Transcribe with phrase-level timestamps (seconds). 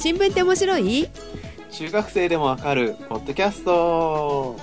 [0.00, 1.08] 新聞って面白い？
[1.70, 4.56] 中学生でもわかるポッドキャスト。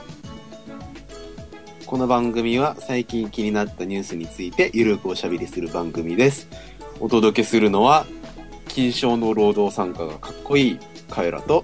[1.86, 6.48] この番組は最近気になったニュースについてゆるくおしゃべりする番組です。
[7.00, 8.08] お届けするのは
[8.68, 11.64] 金賞の労働参加がかっこいいカエラと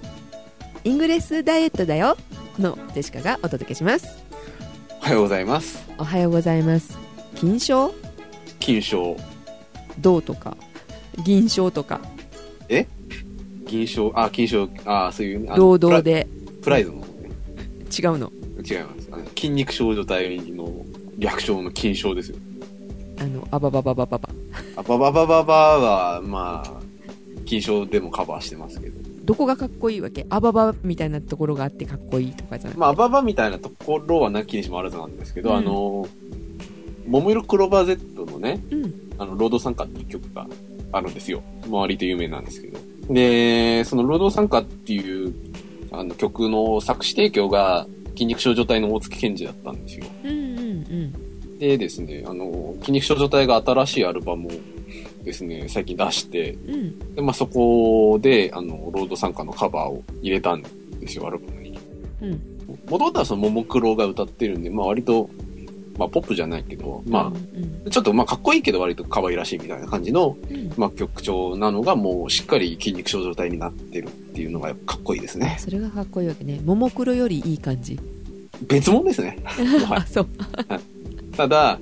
[0.84, 2.16] イングレスダイエットだよ
[2.60, 4.24] のジェシカがお届けします。
[5.00, 5.84] おはようございます。
[5.98, 6.96] おはようございます。
[7.34, 7.92] 金賞？
[8.60, 9.16] 金賞。
[9.98, 10.56] 銅とか？
[11.24, 12.00] 銀賞とか？
[13.66, 16.26] 銀賞あ金賞あそういうあの労働で
[16.62, 16.98] プライプライズの。
[16.98, 17.06] ね
[17.96, 18.32] 違うの。
[18.58, 19.08] 違います。
[19.12, 20.84] あの筋肉少女隊の
[21.18, 22.36] 略称の金賞ですよ。
[23.18, 24.28] あのアババババババ。
[24.76, 26.72] あバババババはまあ
[27.44, 29.00] 金賞でもカバーしてますけど。
[29.24, 30.26] どこがかっこいいわけ？
[30.28, 35.56] アババみたいなところがあってかっこいいとかじゃない、まあ、アババみたいなところはなきにしもあらずなんですけど、うん。
[35.56, 36.06] あの、
[37.08, 38.92] 桃色クローバー Z のね、うん。
[39.16, 40.46] あの、労働参加っていう曲が
[40.92, 41.42] あるんですよ。
[41.66, 42.78] 周りで有名なんですけど。
[43.08, 45.34] で、その労働参加っていう、
[45.90, 50.06] あの、曲の作詞提供が、筋肉少女隊の大月健二だったんですよ。
[50.24, 51.12] うんうん
[51.58, 54.50] でですね、あの、筋肉少女隊が新しいアルバムを
[55.24, 61.78] ですね、最近出して、うんうんで、まあ、そこで、あの、ロード参加のカバーを入れたんですよ、アルバムに。
[62.22, 62.54] うん
[62.90, 65.28] もともとはその、ももクロが歌ってるんで、まあ、割と、
[65.98, 67.82] まあ、ポップじゃないけど、まうん。
[67.86, 70.72] あ、ちょっと、まあ、かっこいいけど、割と可愛らしいみたいな感じの、うん。
[70.76, 75.56] まあ、曲調なのが、もう、しっかり筋肉少女体になってるっていうのが、かっこいいですね。
[75.60, 76.60] それがかっこいいわけね。
[76.64, 77.98] ももクロよりいい感じ。
[78.68, 79.38] 別物ですね。
[79.44, 79.98] はい。
[79.98, 80.28] あそう。
[81.36, 81.78] ただ、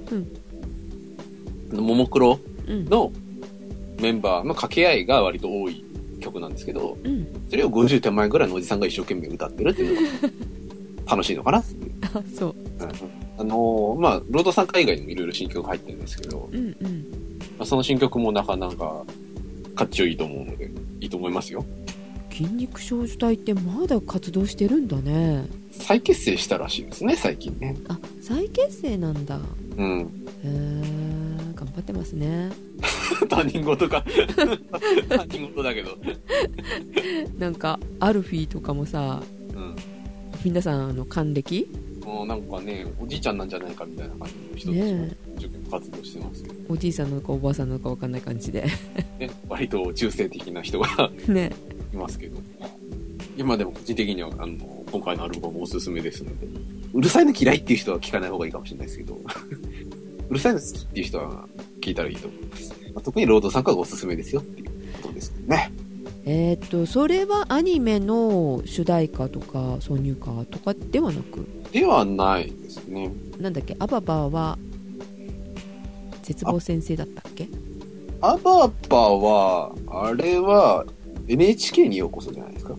[1.70, 1.80] うん。
[1.80, 2.84] ももクロうん。
[2.86, 3.12] の
[4.00, 5.84] メンバーの掛け合いが割と多い
[6.20, 7.27] 曲なんですけど、うん。
[7.48, 10.28] それを50手前ぐらいのおじさんが一生懸命歌ってるっていうの
[11.06, 11.92] が楽しいのかなっていう。
[12.14, 12.55] あそう
[13.38, 17.06] あのーまあ、ロード参加以外にもいろいろ新曲入ってるんですけど、うんうん
[17.58, 19.05] まあ、その新曲もなかなか
[19.74, 21.64] かっちょいいと思うので、いいと思いますよ。
[22.30, 27.77] 筋肉少女隊ってまだ活動してるんだね再結成したらしいですね、最近ね。
[27.89, 29.39] あ再結成なんだ
[29.77, 30.01] うん。
[30.01, 30.05] へ
[30.45, 30.83] え
[31.55, 32.51] 頑張ってますね
[33.29, 34.05] 他人事か。
[35.08, 35.96] 他人事だけど。
[37.39, 39.23] なんかアルフィーとかもさ
[39.55, 39.77] うん。
[40.45, 41.68] 皆さんあの還暦
[42.05, 48.64] もうなんかね、おじいちゃんなんじゃないかみたいな感じの人たちねが一生懸命活動してますけど、おじいさんなのかおばあさんなのか分かんない感じで
[49.18, 51.52] ね、割と中性的な人がね
[51.92, 52.41] いますけど。
[53.36, 56.46] 今でも個人的には、あの、今回のアルバムおすすめですので、
[56.92, 59.18] うるさいの嫌いっていう人は聞かない方がいいかもしれないですけど、
[60.29, 61.48] うるさいの好きっていう人は
[61.80, 62.74] 聞いたらいいと思います。
[62.95, 64.70] まあ、特にロード参加がおすすめですよっていう
[65.01, 65.73] ことですね。
[66.24, 71.46] えーっとそれはアニメの主題歌とか挿入歌とかではなく？
[71.72, 73.10] ではないですね。
[73.38, 73.74] なんだっけ？
[73.80, 74.58] アババは
[76.22, 77.48] 絶望先生だったっけ？
[78.20, 80.84] アババは、あれは
[81.27, 82.77] NHK にようこそじゃないですか。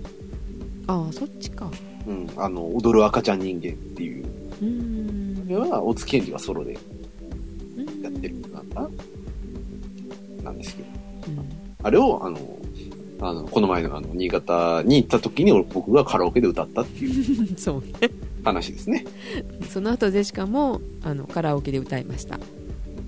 [0.87, 1.69] ああそっちか
[2.07, 2.29] うん。
[2.37, 4.25] あの、踊る赤ちゃん人間っていう。
[4.61, 6.77] うーんそれは、大津健二はソロで
[7.77, 8.89] うんやってるのかな？
[10.43, 10.89] なんですけど。
[11.27, 11.49] うん
[11.85, 12.37] あれを、あの、
[13.29, 17.57] あの、この前のあの、新潟に行った時に僕がカラオケで歌ったっていう。
[17.57, 18.09] そうね。
[18.44, 19.06] 話ですね。
[19.69, 22.39] その後ジェシカもあのカラオケで歌いました。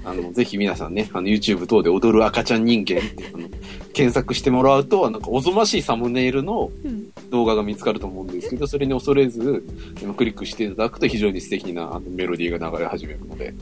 [0.06, 3.50] あの、ぜひ皆さんね、あの、YouTube 等で踊る赤ちゃん人間って、あの、
[3.94, 6.95] 検索してもらうと、なんか、おぞましいサムネイルのうん
[7.36, 9.66] 動画が見つかると思うんですけど、それに恐れず、
[10.16, 13.54] クリックしていただくと非常に素敵なあのメロディーが流れ始めるので、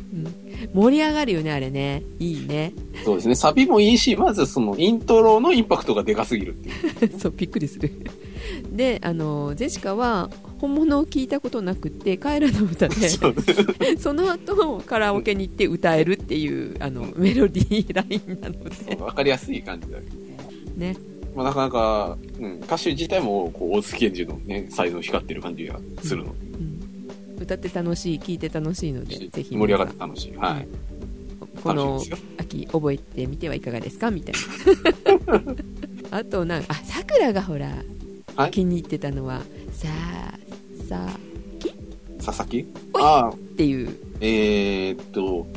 [0.76, 2.04] 盛り上がるよねあれね。
[2.20, 2.74] いいね。
[3.04, 6.70] そうですね、サビもいいし、まずそのイントロのインパクトがでかすぎるって
[7.06, 7.14] いう。
[7.20, 7.92] そうびっくりする。
[8.72, 10.30] であのジェシカは
[10.60, 12.96] 本物を聞いたことなくってカエラの歌で
[13.98, 18.96] その後カラオケに行って歌えるっていうあのメロディーラインなので。
[19.02, 20.16] わかりやすい感じだけど。
[20.78, 26.32] ねまあ、なかなか、うん、歌手自体も、こう、大月健二のね、才能光ってる感じがするの。
[26.32, 26.80] うん。
[27.42, 29.56] 歌って楽しい聞いて楽しいのでで、ぜひ。
[29.58, 30.36] 盛り上がって楽しい。
[30.36, 30.68] はい。
[31.64, 32.02] この。
[32.38, 34.12] 秋覚えてみてはいかがですか？
[34.12, 34.36] みたい
[35.26, 35.54] な。
[36.20, 37.72] あとなんあさくらがほら、
[38.36, 38.52] はい。
[38.52, 39.42] 気に入ってたのは
[39.72, 43.02] さあさあ佐々木おい！
[43.02, 43.90] ああ、っていう。
[44.22, 45.48] えーっと、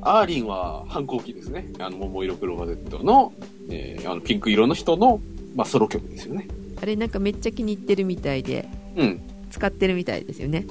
[0.00, 1.70] アーリンは反抗期ですね。
[1.78, 3.32] あの、桃色クローバー Z の、
[3.70, 5.20] えーあの、ピンク色の人の、
[5.54, 6.46] まあ、ソロ曲ですよね。
[6.80, 9.20] あれなんかめっちゃ気に入ってるみたいでうん。
[9.50, 10.66] 使ってるみたいですよね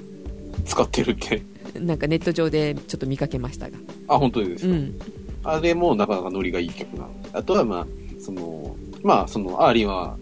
[0.65, 1.41] 使ってるって。
[1.79, 3.77] なんかネット上でちょっと見かけましたが
[4.07, 4.73] あ、本当ですか？
[4.73, 4.99] うん
[5.43, 7.29] あれもなかなかノリがいい曲なので。
[7.33, 7.87] あとは、まあ、
[8.19, 10.17] その、まあ、その、アーリンは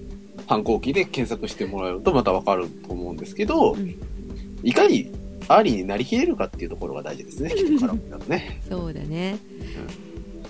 [0.48, 3.96] 反抗期で検索してもらうとまたわかると思うんですけど、うん
[4.64, 5.12] いかに
[5.48, 8.62] アーリーになりきれるかっていうところが大事ですね、 曲からだとね。
[8.68, 9.38] そうだね、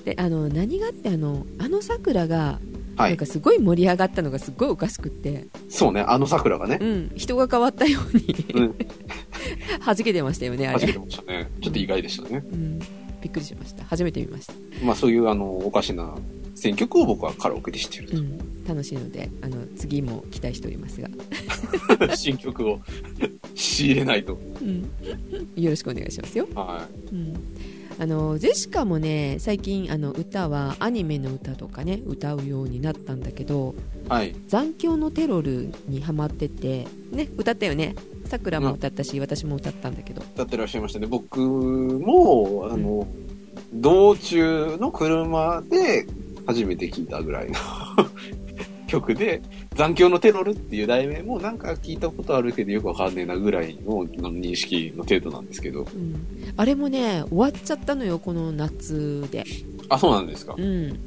[0.04, 2.60] であの何がってあのあのさくらが
[2.96, 6.86] なんかすごい盛り上がったのがすごいおかしくって、そうね、あの桜がねう。
[6.86, 8.76] ん、人が変わったようにうん。
[9.86, 11.50] 弾けてましたよねあれ初めて、ましたね。
[11.62, 12.44] ちょっと意外でしたね。
[12.52, 12.80] うん、
[13.26, 16.14] びっくりしました初めて見ました、まあそういうあの、おかしな
[16.54, 22.14] 選曲を僕はカラオケでしてるうん、楽しいのであの次も期待しておりますが、と。
[22.16, 22.80] 新曲を
[23.56, 24.40] 仕入れないと。
[24.62, 24.88] うん、
[25.56, 27.34] よろしくお願いしますよはうん
[27.98, 33.74] あのジェシカもね最近あの歌はアニメの歌とかね歌うようになったんだけど
[34.08, 34.10] い。
[34.10, 34.36] はい。
[34.48, 37.96] 残響のテロルにハマっててね歌ったよね
[38.26, 41.08] さくらも歌ったし、私も歌ったんだけど歌ってらっしゃいましたね。
[41.08, 43.08] 僕も、あの、
[43.74, 46.08] 道中の車で
[46.46, 47.56] 初めて聞いたぐらいの
[48.88, 49.42] 曲で、
[49.76, 55.82] 残響のテロルっていう題名もなんか聞いたことあるけどよくわかんねえなぐらいのの認識の程度なんですけど。
[55.82, 56.16] うん、
[56.56, 59.44] あれもね終わっちゃったのよこの夏で
[59.90, 60.62] あ、そうなんですかう。
[60.62, 60.98] ん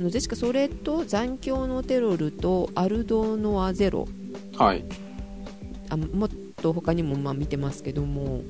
[0.00, 4.08] あのジェシカそれと残響のテロルとアルドノアゼロ
[4.56, 4.84] はい。
[5.90, 6.30] あもっ
[6.66, 8.40] と他にもまあ見てますけども、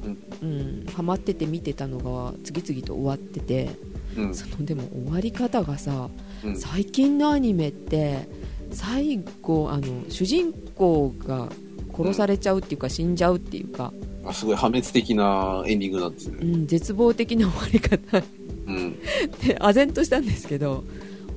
[0.42, 3.68] うんハマってて見てたのが次々と終わってて
[4.16, 4.34] うん。
[4.34, 6.08] そのでも終わり方がさ
[6.42, 6.56] うん。
[6.56, 8.26] 最近のアニメって
[8.72, 11.50] 最後あの主人公が
[11.94, 13.92] 殺されちゃうっていうか死んじゃうっていうか、
[14.24, 16.38] あすごい破滅的なエンディングなんですね。
[16.40, 18.22] うん、絶望的な終わり方
[18.66, 18.98] うん。
[19.46, 20.84] で唖然としたんですけど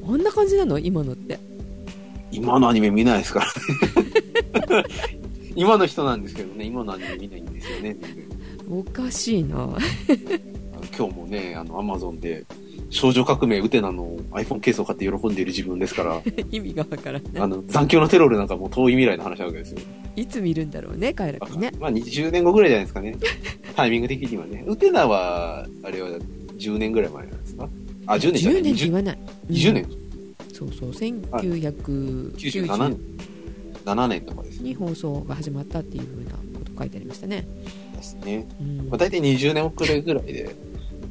[0.06, 0.80] こんな感じなの？
[0.80, 1.40] 今のって
[2.32, 3.46] 今のアニメ見ないですから
[4.78, 4.84] ね。
[5.60, 7.98] 今の人なんですけどね、今のアニメ見ないんですよね。
[8.70, 9.70] おかしいな
[10.98, 12.46] 今日もね、あの、アマゾンで、
[12.90, 19.80] 少女革命ウテナの iPhone ケースを買って喜んでいる自分ですから、 意味がわからないあの、残響のテロルなんかもう遠い未来の話なわけですよ。
[20.16, 23.18] いつ見るんだろうね彼らにねまあ20年後ぐらいじゃないですかね。
[23.76, 24.64] タイミング的にはね。
[24.66, 26.10] ウテナは、あれは
[26.58, 27.70] 10年ぐらい前なんですか？
[28.06, 29.20] あ、10年じゃない10年って言 20, わない
[29.50, 29.90] 20年
[30.54, 31.30] そうそう97
[32.38, 32.98] 1990年。
[33.86, 34.70] 7年とかですね。
[34.70, 37.48] に放送が始まったっていうふうなこと書いてありましたね、
[37.96, 38.48] ですね。
[38.60, 40.54] うんまあ、大体20年遅れぐらいで、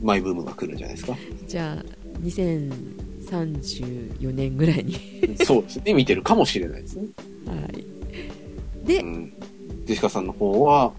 [0.02, 1.16] マイブームが来るんじゃないですか。
[1.46, 1.84] じゃあ
[2.22, 4.94] 2034年ぐらいに
[5.44, 5.94] そうですね。
[5.94, 7.06] 見てるかもしれないですね。
[7.46, 7.86] はい
[8.86, 9.32] で、うん。
[9.84, 10.92] ジェシカさんの方は、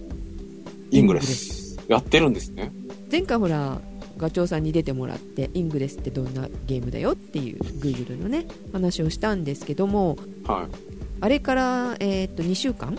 [0.91, 1.79] イングレス。
[1.87, 2.71] やってるんですね。
[3.11, 3.81] 前回ほら
[4.17, 10.98] ガチョウさんに出てもらってイングレスってどんなゲームだよっていう Google のね話をしたんですけどもはい。
[11.21, 12.97] あれから、えー、と2週間？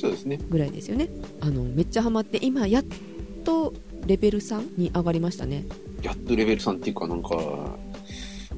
[0.00, 0.38] そうですね。
[0.50, 1.08] ぐらいですよね
[1.40, 2.84] あのめっちゃハマって今やっ
[3.44, 3.72] と
[4.06, 5.64] レベル3に上がりましたね
[6.02, 7.28] やっとレベル3っていうかなんか、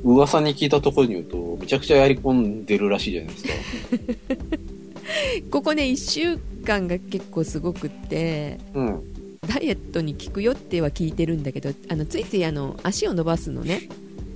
[0.02, 3.50] 噂に聞いたところに言うと、めちゃくちゃやり込んでるらしいじゃないですか。
[5.50, 9.02] ここね1週間が結構すごくってうん。
[9.46, 13.82] ダイエットに効くよっては聞いてるんだけどあのついついあの足を伸ばすのね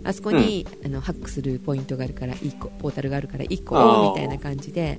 [0.05, 4.99] あそこに、あのハックするポイントがあるから1個ポータルがあるから1個みたいな感じで、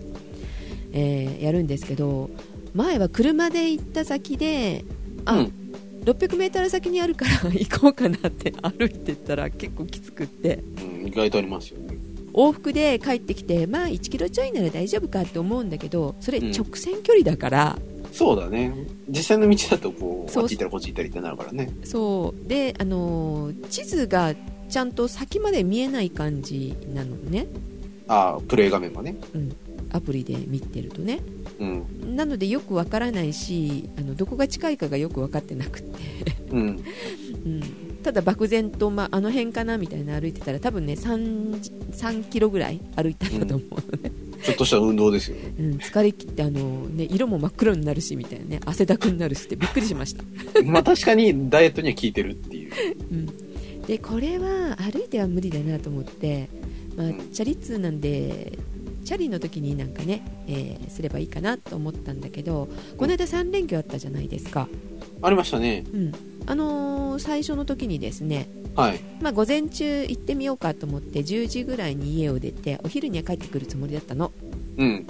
[0.92, 2.30] えーやるんですけど
[2.74, 4.84] 前は車で行った先で
[5.25, 5.54] あ、うん。
[6.06, 10.63] 600m 先にあるから 行こうかなって歩いてったら結構きつくって。
[11.02, 11.98] うん、意外とありますよね。
[12.34, 16.52] 往復で帰ってきてまあ1キロちょいなら大丈夫かって思うんだけどそれうん。
[16.52, 17.80] 直線距離だから、
[18.12, 18.74] そうだね。
[19.10, 20.44] 実際の道だとこう、そう。
[20.44, 21.69] あっち行ったらこっち行ったりってなるからね。
[21.84, 22.48] そう。
[22.48, 24.34] であのー地図が
[24.69, 27.47] ちゃんと先まで見えない感じなのね、
[28.09, 29.16] ああ、プレイ画面がね。
[29.33, 29.56] うん、
[29.92, 31.19] アプリで見てるとね。
[31.59, 32.16] うん。
[32.16, 35.99] なのでよくわからないしあのどこが近いかがよく分かってなくって、
[36.52, 36.83] うん。
[37.45, 37.61] うん、
[38.04, 41.61] ただ漠然と、まあ、あの辺かなみたいな歩いてたら多分ね 3,
[41.92, 44.11] 3キロぐらい歩いたんだと思うのね、
[44.44, 45.54] ちょっとした運動ですよね。
[45.59, 45.71] うん。
[45.76, 48.59] 疲れ切ってあの、ね、色も真っ黒になるしみたいなね。
[48.66, 50.23] 汗だくになるしってびっくりしました。
[50.66, 52.71] まあ確かにダイエットには効いてるっていう。
[53.11, 53.30] うん、
[53.90, 56.48] でこれは歩いては無理だなと思って、
[56.96, 58.60] まあうん、チャリ通なんで
[59.04, 62.68] チャリの時になんかね、えーすればいいかなと思ったんだけど
[62.98, 64.68] この間3連休あったじゃないですか、
[65.24, 65.86] ありましたね。
[65.92, 66.12] うん
[66.46, 69.00] あのー最初の時にですね、はい。
[69.22, 74.31] まあ、午前中行ってみようかと思って10時ぐらいに家を出てお昼には帰ってくるつもりだったの
[74.78, 75.08] うん。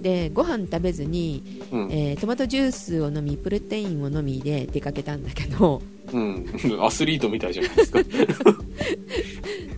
[0.00, 1.92] でご飯食べずに、うん。
[1.92, 6.46] えートマトジュースを飲みプロテインを飲みで出かけたんだけどうん。
[6.80, 8.00] アスリートみたいじゃないですか。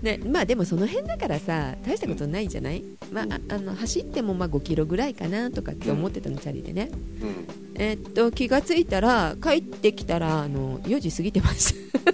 [0.02, 6.90] ね、まあでもその辺だからさ大したことないじゃない、まあ、ああの走ってもまあ5キロぐらいかなとかって思ってたの、チャリでね、
[7.22, 7.46] うん。
[7.74, 12.12] えーっと気がついたら帰ってきたらあの4時過ぎてました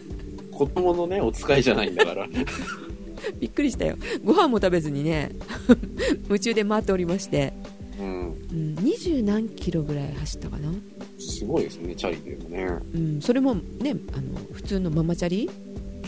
[0.51, 2.27] 子供のね、お使いじゃないんだから。
[3.41, 5.31] びっくりしたよご飯も食べずにね
[6.29, 7.53] 夢中で回っておりまして、
[7.99, 8.29] うん。
[8.31, 10.73] うん、20何キロぐらい走ったかな、
[11.19, 12.79] すごいですね、チャリでもね。
[12.95, 15.51] うん、それもねあの普通のママチャリ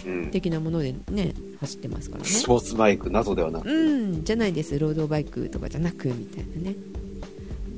[0.06, 0.30] うん。
[0.30, 3.68] 的なものでね走ってますからねスポーツバイク謎ではなく。
[3.68, 6.76] うんじゃないですロードバイクとかじゃなくみたいなね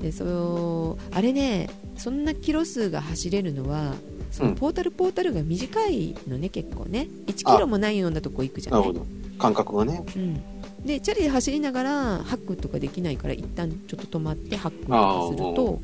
[0.01, 3.95] でそうあれねそんなキロ数が走れるのは
[4.31, 9.07] そのうんポータルポータルが短いのね結構ね1キロもないようなとこ行くじゃないなるほど。
[9.39, 10.05] 感覚がね。
[10.15, 10.43] うん、
[10.85, 11.91] でチャリで走りながら
[12.25, 15.81] ハックとかできないから一旦ちょっと止まってハックとかすると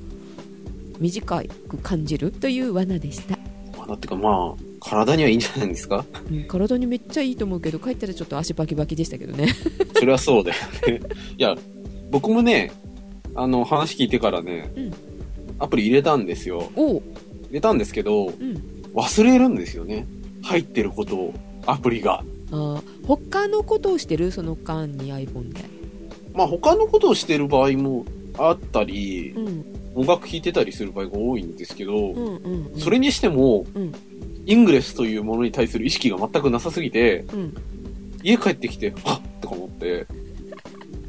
[1.01, 3.37] 短く感じるという罠でした、
[3.77, 6.05] まあ、だってかまあ、体にはいいんじゃないですか？
[6.31, 9.49] うん、体にめっちゃいいと思うけど帰ったらちょっと足バキバキでしたけどね
[9.95, 10.57] それはそうだよ
[10.99, 11.01] ね。
[11.37, 11.55] いや、
[12.11, 12.73] 僕もね、
[13.35, 14.93] あの、話聞いてからね、うん
[15.59, 16.71] アプリ入れたんですよ。
[16.77, 17.03] 入
[17.51, 18.63] れたんですけど、うん、
[18.95, 20.07] 忘れるんですよね。
[20.43, 21.35] 入ってることを、
[21.65, 22.23] アプリが。
[22.53, 24.31] あー他のことをしてる？
[24.31, 25.65] その間に iPhone で。
[26.35, 28.05] まあ他のことをしてる場合も
[28.39, 29.65] あったりう、ん。
[29.95, 32.79] 音楽聴いてたりする場合が多いんですけど、うんうんうん。
[32.79, 33.93] それにしても、うん。
[34.45, 37.55] イングレスというものに対する意識が全くなさすぎて、うん。
[38.23, 40.07] 家帰ってきて、はっとか思って、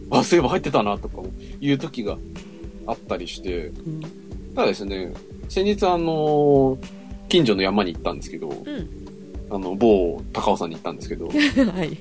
[0.09, 1.21] あ、そういえば入ってたなとか
[1.59, 2.17] いう時が
[2.85, 4.01] あったりして、うん。
[4.55, 5.13] ただですね、
[5.49, 6.77] 先日あの、
[7.27, 9.06] 近所の山に行ったんですけど、うん
[9.49, 11.97] あの、某高尾山に行ったんですけど、 はい。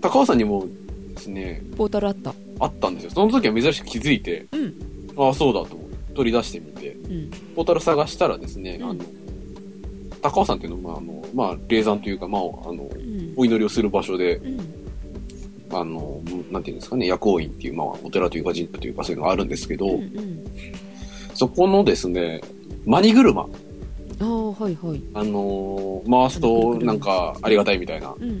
[0.00, 0.66] 高尾山にも
[1.14, 2.34] ですね、ポータルあった？
[2.60, 3.10] あったんですよ。
[3.10, 4.74] その時は珍しく気づいて、うん。
[5.16, 7.30] ああ、そうだと思って取り出してみて、うん。
[7.56, 8.90] ポータル探したらですね、うん。
[8.90, 9.00] あの、
[10.22, 13.32] 高尾山っていうのは、まあ、あの、まあ、霊山というか、まあ、あの、うん。
[13.36, 14.58] お祈りをする場所で、うん。
[15.70, 16.20] あの、
[16.52, 20.44] なんていうんですかね、薬王院っていう、まあ、お寺というか神社というかそういうのがあるんですけど、うんうん。
[21.34, 22.40] そこのですね、
[22.84, 23.48] マニ車、
[24.20, 25.02] ああはいはい。
[25.14, 28.32] あのー回すとなんかありがたいみたいな、うんうんう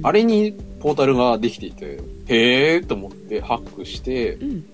[0.02, 4.64] あれにポータルができていて、へーと思ってハックして、うん。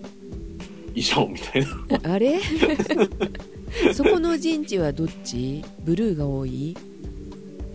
[0.94, 1.62] 以上みたい
[2.02, 2.12] な。
[2.14, 2.40] あれ？
[3.94, 5.62] そこの陣地はどっち？
[5.84, 6.76] ブルーが多い？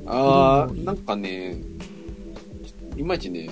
[0.05, 1.55] あー、うんなんかね、
[2.97, 3.47] いまいちね、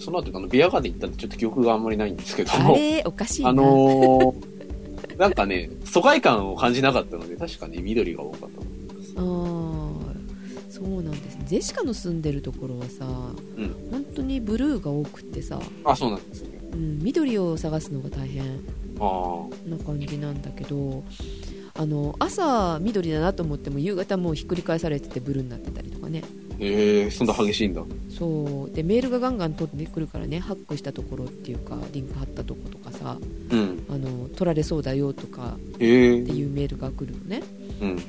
[0.00, 2.52] その後あのビアガーデン行ったんでちょっと記憶があんまりないんですけど。
[2.54, 3.02] あも、れ？
[3.04, 3.50] おかしいな。
[3.50, 8.53] あのー、 なんかね、疎外感を感じなかったので、確かに緑が多かった。
[9.16, 10.24] あー
[10.70, 16.58] そうなんですジェシカの住んでるところはさ、うん本当にブルーが多くってさ、あ、そうなんですね。
[16.72, 18.42] うん、緑を探すのが大変
[18.98, 21.04] あな感じなんだけど
[21.74, 27.82] あの朝緑だなと思っても夕方もうひっくり返されててブルーになってたりとかねー、へー、そんな激しいんだ。
[28.10, 33.18] そうでメールがガンガン取ってくるからねハックしたところっていうかリンク貼ったとことかさ
[33.50, 33.86] うん。
[33.88, 37.42] あの取られそうだよとかっていうメールが来るのね、
[37.80, 38.02] うん。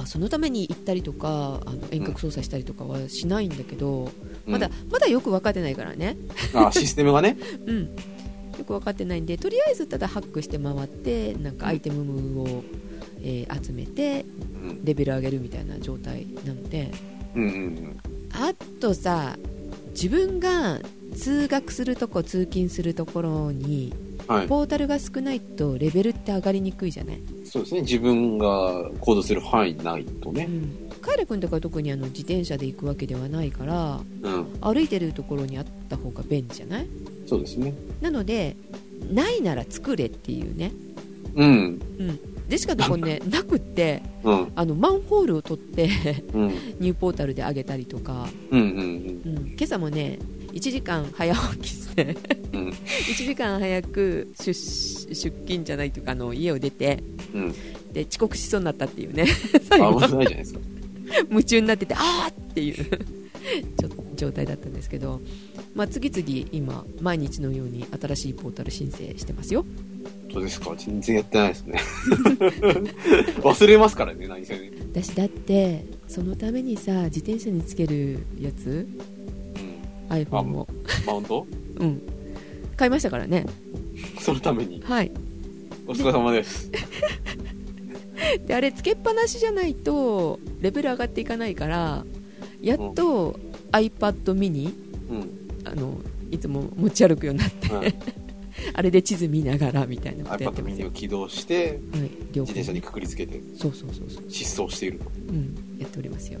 [0.00, 4.04] まあ、そのために行ったりとかあの遠隔操作したりとかはしないんだけど、
[4.46, 6.16] うんまだまだよく分かってないからね、
[6.54, 7.36] あ、システムがね。
[7.66, 12.64] うん、よく分かってないんでとりあえずただハックして回ってなんかアイテムを、
[13.22, 14.24] えー集めて
[14.64, 14.84] うん。
[14.84, 16.90] レベル上げるみたいな状態なので
[17.36, 17.96] うんうん
[18.32, 19.36] あとさ
[19.90, 20.80] 自分が
[21.14, 24.09] 通学するとこ通勤するところにうん。
[24.32, 24.46] はい。
[24.46, 27.80] ポータルが少ないとレベルって上がりにくいじゃない、そうですね。
[27.82, 30.46] 自分が行動する範囲ないとね。
[30.48, 34.46] うん、カイラ君とか特にあの自転車で行くわけではないからうん。
[34.60, 36.86] 歩いてるところにあった方が便利じゃない？
[37.26, 37.74] そうですね。
[38.00, 38.56] なので
[39.12, 40.72] ないなら作れっていうね
[41.34, 41.78] うん。
[42.48, 44.52] でしかとこね なくってうん。
[44.54, 45.88] あのマンホールを取って
[46.34, 46.48] うん。
[46.78, 48.60] ニューポータルで上げたりとか、うん。
[48.60, 48.68] うん。
[48.68, 50.18] うん、今朝もね
[50.52, 52.16] 1時間早起きして
[52.52, 52.68] うん。
[52.68, 52.74] 1
[53.14, 57.02] 時間早く出出勤じゃないというかあの家を出て
[57.34, 57.54] うん。
[57.92, 59.26] で遅刻しそうになったっていうね
[59.68, 60.60] 最後危ないじゃないですか。
[61.30, 62.86] 夢中になっててあーっていう
[64.14, 65.20] 状態だったんですけど、
[65.74, 69.64] まあ、次々今毎日のように新しいポータル申請してますよ
[70.32, 70.72] そうですか？
[70.78, 71.80] 全然やってないですね。
[73.42, 74.70] 忘れますからね、何せね。
[74.92, 79.00] 私だってそのためにさ自転車につけるやつうん。
[80.10, 80.68] iPhone を、
[81.06, 81.46] マウント？
[81.78, 82.02] うん、
[82.76, 83.46] 買いましたからね。
[84.20, 84.82] そのために。
[84.84, 85.10] はい。
[85.86, 86.70] お疲れ様です。
[88.46, 92.04] で あれつけっぱなしじゃないとレベル上がっていかないから
[92.60, 93.38] やっと
[93.72, 94.72] iPad mini
[95.08, 95.30] うん。
[95.64, 95.98] あの
[96.30, 97.94] いつも持ち歩くようになってはい。
[98.74, 102.02] あれで地図見ながらみたいなことやって iPad ます mini よを起動して、はい、
[102.34, 105.10] 自転車にくくりつけてそうそうそうそう、失踪していると。
[105.28, 106.38] うん、やっておりますよ。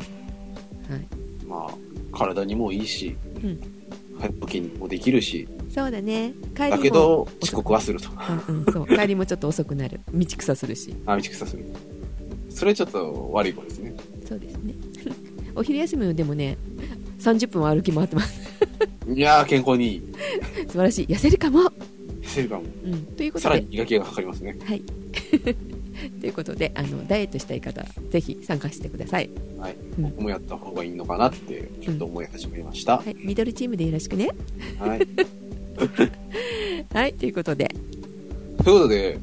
[0.88, 1.06] はい。
[1.46, 3.29] まあ、体にもいいし、うん
[4.18, 6.32] 早起きにもできるし、そうだね。
[6.56, 6.76] 帰りも。
[6.76, 8.08] だけど遅刻はすると。
[8.48, 8.86] うんうん、そう。
[8.96, 10.00] 帰りもちょっと遅くなる。
[10.12, 10.94] 道草するし。
[11.06, 11.64] あ、道草する。
[12.50, 13.94] それちょっと悪い子ですね。
[14.28, 14.74] そうですね。
[15.54, 16.56] お昼休みでもね
[17.18, 18.40] 30分は歩き回ってます。
[19.14, 20.02] いやー、健康にいい。
[20.66, 21.06] 素晴らしい。
[21.06, 21.72] 痩せるかも、痩
[22.22, 22.62] せるかも。
[22.84, 23.40] うん、ということで。
[23.42, 24.56] さらに磨きがかかりますね。
[24.64, 24.82] はい
[26.20, 29.74] ということであのダイエットしたい方はぜひ参加してください、はい。
[29.74, 32.98] うん僕もやった方がいいのかなって、ちょっと思い始めました。
[32.98, 34.30] はい、ミドルチームでよろしくね
[34.78, 35.00] はい。
[36.92, 37.74] はいということで
[38.62, 39.18] ということで、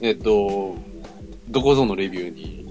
[0.00, 0.74] えっと、
[1.48, 2.66] どこぞのレビューに、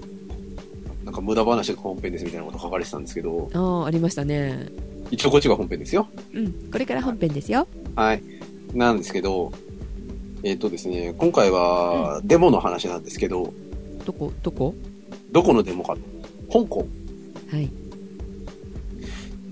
[1.04, 4.68] なんか無駄話が本編ですみたいなこと書かれてたんですけど、ああありましたね
[5.10, 6.08] 一応こっちが本編ですよ。
[6.34, 8.22] うんこれから本編ですよはい。
[8.74, 9.52] なんですけど、
[10.44, 13.52] えっとですね、今回はデモの話なんですけど、
[14.04, 14.32] どこ？
[14.42, 14.74] どこ？
[15.30, 15.96] どこのデモか。
[16.52, 16.86] 香港。
[17.50, 17.70] はい。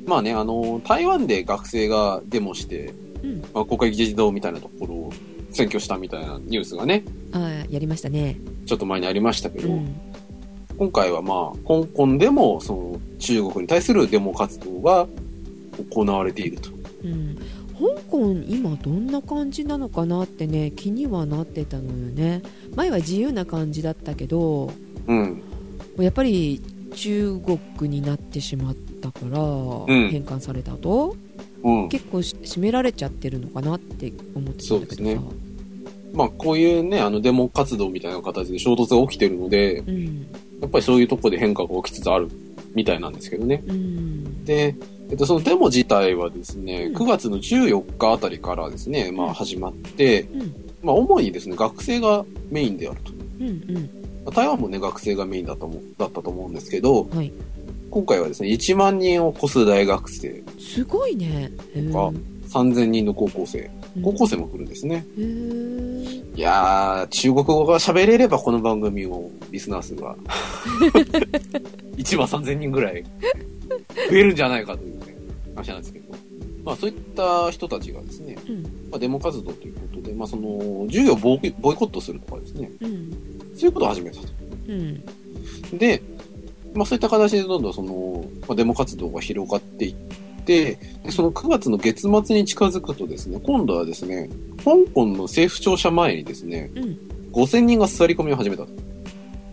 [0.05, 2.93] まあね、あの、台湾で学生がデモして、
[3.23, 3.41] うん。
[3.55, 5.13] まあ、国会議事堂みたいなところを
[5.53, 8.37] 占拠したみたいなニュースがね、ああやりましたね。
[8.67, 9.95] ちょっと前にありましたけど、うん。
[10.77, 15.07] 今回はまあ、香港でも、その、中国に対するデモ活動が
[15.93, 16.71] 行われていると。
[17.05, 17.39] うん、
[17.81, 22.43] 香港今どんな感じなのかなってね気にはなってたのよね
[22.75, 24.71] 前は自由な感じだったけど
[25.07, 25.43] うん。
[25.99, 26.63] やっぱり
[26.95, 27.41] 中
[27.77, 31.17] 国になってしまったから、ん返還された後
[31.63, 31.89] うん。
[31.89, 35.21] 結構し締められちゃってるのかなって思ってたんだけどさね
[36.13, 40.27] まあ、こういうね、あの、デモ活動みたいな形で衝突が起きてるので、うん
[40.61, 42.29] やっぱりそういうとこで変化が起きつつある
[42.75, 43.63] みたいなんですけどね。
[43.67, 44.77] うんで、
[45.11, 46.97] えっと、そのデモ自体はですね、うん。
[46.97, 49.31] 9月の14日あたりからですね、まうん。
[49.31, 50.55] あ始まって、うん。
[50.83, 53.13] まあ主にですね、学生がメインであると。
[53.41, 53.75] うんうん。
[54.25, 57.33] まあ台湾もね、学生がメインだと思うだったと思うんですけど、はい。
[57.91, 61.51] 今回はですね、1万人を超す大学生、すごいね。
[61.75, 61.93] へー。
[61.93, 62.13] か
[62.49, 64.03] 3000人の高校生、うん。
[64.03, 65.05] 高校生も来るんですね。
[65.19, 66.37] へー。
[66.37, 70.15] いやー、中国語が喋れればこの番組をリスナー数が。
[71.99, 73.03] 1万3000人ぐらい
[74.09, 75.00] 増えるんじゃないかという
[75.61, 76.15] ね、話なんですけど。
[76.65, 83.11] まあそういった人たちがですね、うんまあ、デモ活動ということで、まあその、授業をボイコットするとかですね、うん
[83.55, 84.29] そういうことを始めたと。
[84.69, 85.05] うん
[85.79, 86.03] で、
[86.75, 89.95] まあそういった形でどんどんその、まあ、デモ活動が広がっていっ
[90.45, 94.29] て、でその9月の月末に近づくとですね、今度はですね、
[94.65, 96.99] 香港の政府庁舎前にですね、うん
[97.33, 98.73] 5000人が座り込みを始めたと。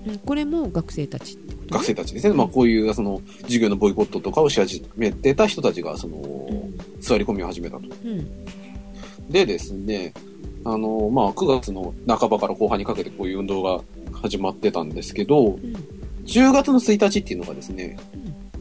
[0.08, 2.34] うんこれも学生たちって学生たちですね。
[2.34, 6.18] まあこういう、その、授業のボイコットとかをし始めてた人たちが、その、
[7.00, 7.84] 座り込みを始めたと。
[8.06, 8.28] うん
[9.30, 10.14] でですね、
[10.64, 13.82] あの、まあ9月の半ばから後半にかけてこういう運動が
[14.14, 17.98] 始まってたんですけど、うん10月の1日っていうのがですね、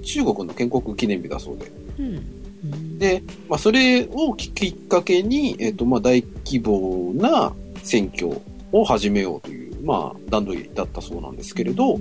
[0.02, 1.70] 中国の建国記念日だそうで。
[1.98, 8.40] うんうんで、まあ、それをきっかけに、えっ、と、まあ、大規模な選挙
[8.72, 11.98] を始めようという、まあ、段取りだったそうなんですけれど、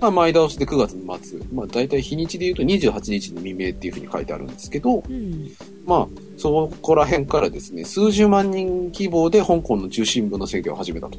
[0.00, 5.50] まあ、前倒しで9月の末、まあ、大体日にちで言うと28日の未明っていうふうに書いてあるんですけど、うん。
[5.84, 11.18] まあ、そこら辺からですね、数十万人規模で香港の中心部の選挙を始めたと。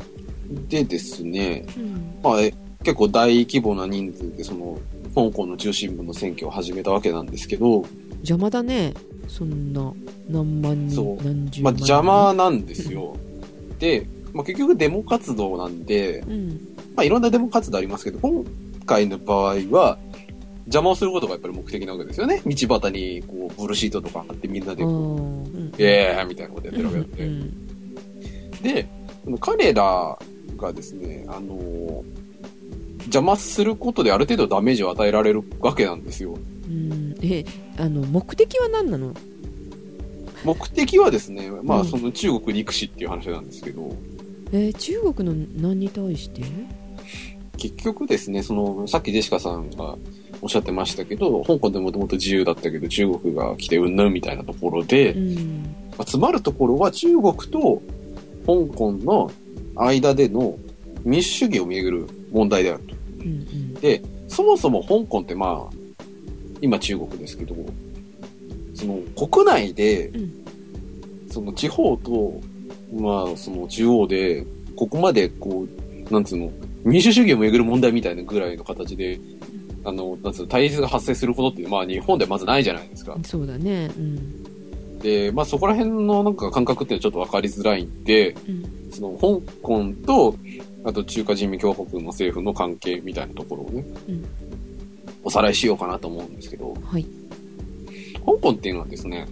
[0.70, 2.20] でですね、うん。
[2.24, 4.80] まあ、え結構大規模な人数で、その、
[5.14, 7.84] 香港の中心部の選挙を始めたわけなんですけど、
[8.20, 8.94] 邪魔だね。
[9.28, 9.94] そんな
[10.28, 11.18] 何万そう。
[11.18, 13.16] 人何十まあ、万人邪魔なんですよ。
[13.80, 16.50] で、まあ、結局デモ活動なんで、うん。
[16.96, 18.44] まあ、いろんなデモ活動ありますけど、今
[18.90, 19.98] 回の場合は、
[20.66, 22.42] 邪魔をすることがやっぱり目的なわけですよね。
[22.46, 27.26] 道端に、こう、ブルーシートとか貼ってみんなであーこう、ーみたいなことやってるわけなんで。
[27.26, 27.52] うん。
[28.62, 28.88] で、
[29.24, 30.18] その彼ら
[30.58, 32.04] がですね、あのー
[33.04, 36.38] 邪魔することである程度ダメージを与えられるわけなんですよ。
[36.68, 37.16] うん。
[37.24, 37.44] え
[37.80, 39.16] あの目的は何なの？
[40.44, 41.88] 目的はですね、まあ、うん。
[41.88, 43.96] その中国憎しっていう話なんですけど、
[44.52, 46.44] えー中国の何に対して？
[47.60, 49.98] 結局ですね、その、さっきジェシカさんが
[50.42, 55.36] おっしゃってましたけど、香港でもともと自由だったけど、中国が来てうんぬんみたいなところで、うん。
[55.36, 57.82] まあ、詰まるところは中国と
[58.46, 59.30] 香港の
[59.76, 60.58] 間での
[61.04, 62.96] 民主主義をめぐる問題であると。
[63.20, 65.76] うんで、そもそも香港ってまあ、
[66.62, 67.56] 今中国ですけど、
[68.74, 70.46] その国内でうん、
[71.30, 72.40] その地方と、
[72.94, 74.46] まあ、その中央で、
[74.76, 75.68] ここまでこ
[76.10, 76.52] う、なんつうの、
[76.84, 79.20] 民主主義をめぐる問題みたいなぐらいの形で、
[79.84, 83.14] あの、なんつうの、対立が発生することって、まあ日本ではまずないじゃないですか。
[83.14, 83.24] うん。
[83.24, 83.90] そうだね。
[83.98, 85.00] うん。
[85.00, 88.92] で、まあそこら辺のなんか感覚ってちょっとわかりづらいんで、うん。
[88.92, 90.36] その香港と、
[90.84, 94.26] あと中華人民共和国の政府の関係みたいなところをね、うん。
[95.24, 97.06] おさらいしようかなと思うんですけど、はい。
[98.26, 99.28] 香港っていうのはですね、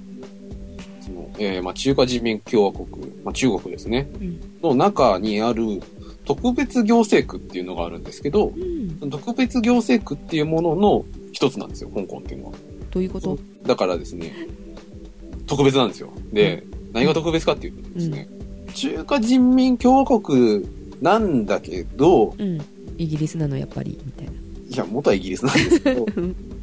[1.01, 2.88] その、えーまあ中華人民共和国、
[3.23, 4.41] まあ中国ですね、うん。
[4.62, 5.81] の中にある
[6.27, 9.09] 特別行政区っていうのがあるんですけど、うん。
[9.09, 12.53] 特別行政区っていうものの一つなんですよ、香港っていうのは。
[12.91, 13.37] どういうこと？
[13.65, 14.33] だからですね、
[15.45, 16.11] 特別なんですよ。
[16.33, 18.27] で、何が特別かっていうとですね、
[18.73, 20.67] 中華人民共和国
[21.01, 22.59] なんだけど、うん。
[22.97, 24.31] イギリスなのやっぱりみたいな。
[24.31, 24.35] い
[24.75, 26.05] や、元はイギリスなんですけど、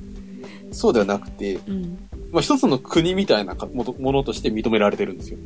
[0.72, 1.98] そうではなくて、うん。
[2.32, 5.38] まあ、一つの国みたいなかものとして認められてるんですよ。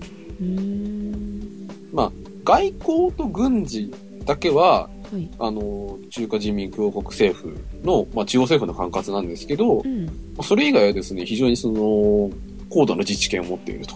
[1.93, 2.13] まあ、
[2.45, 3.93] 外交と軍事
[4.29, 5.31] だけは、はい。
[5.39, 10.05] あの、中華人民共和国政府の、まあ、中央政府の管轄なんですけど、うん。
[10.05, 10.11] ま
[10.41, 12.31] あそれ以外はですね、非常にその、
[12.69, 13.95] 高度な自治権を持っていると。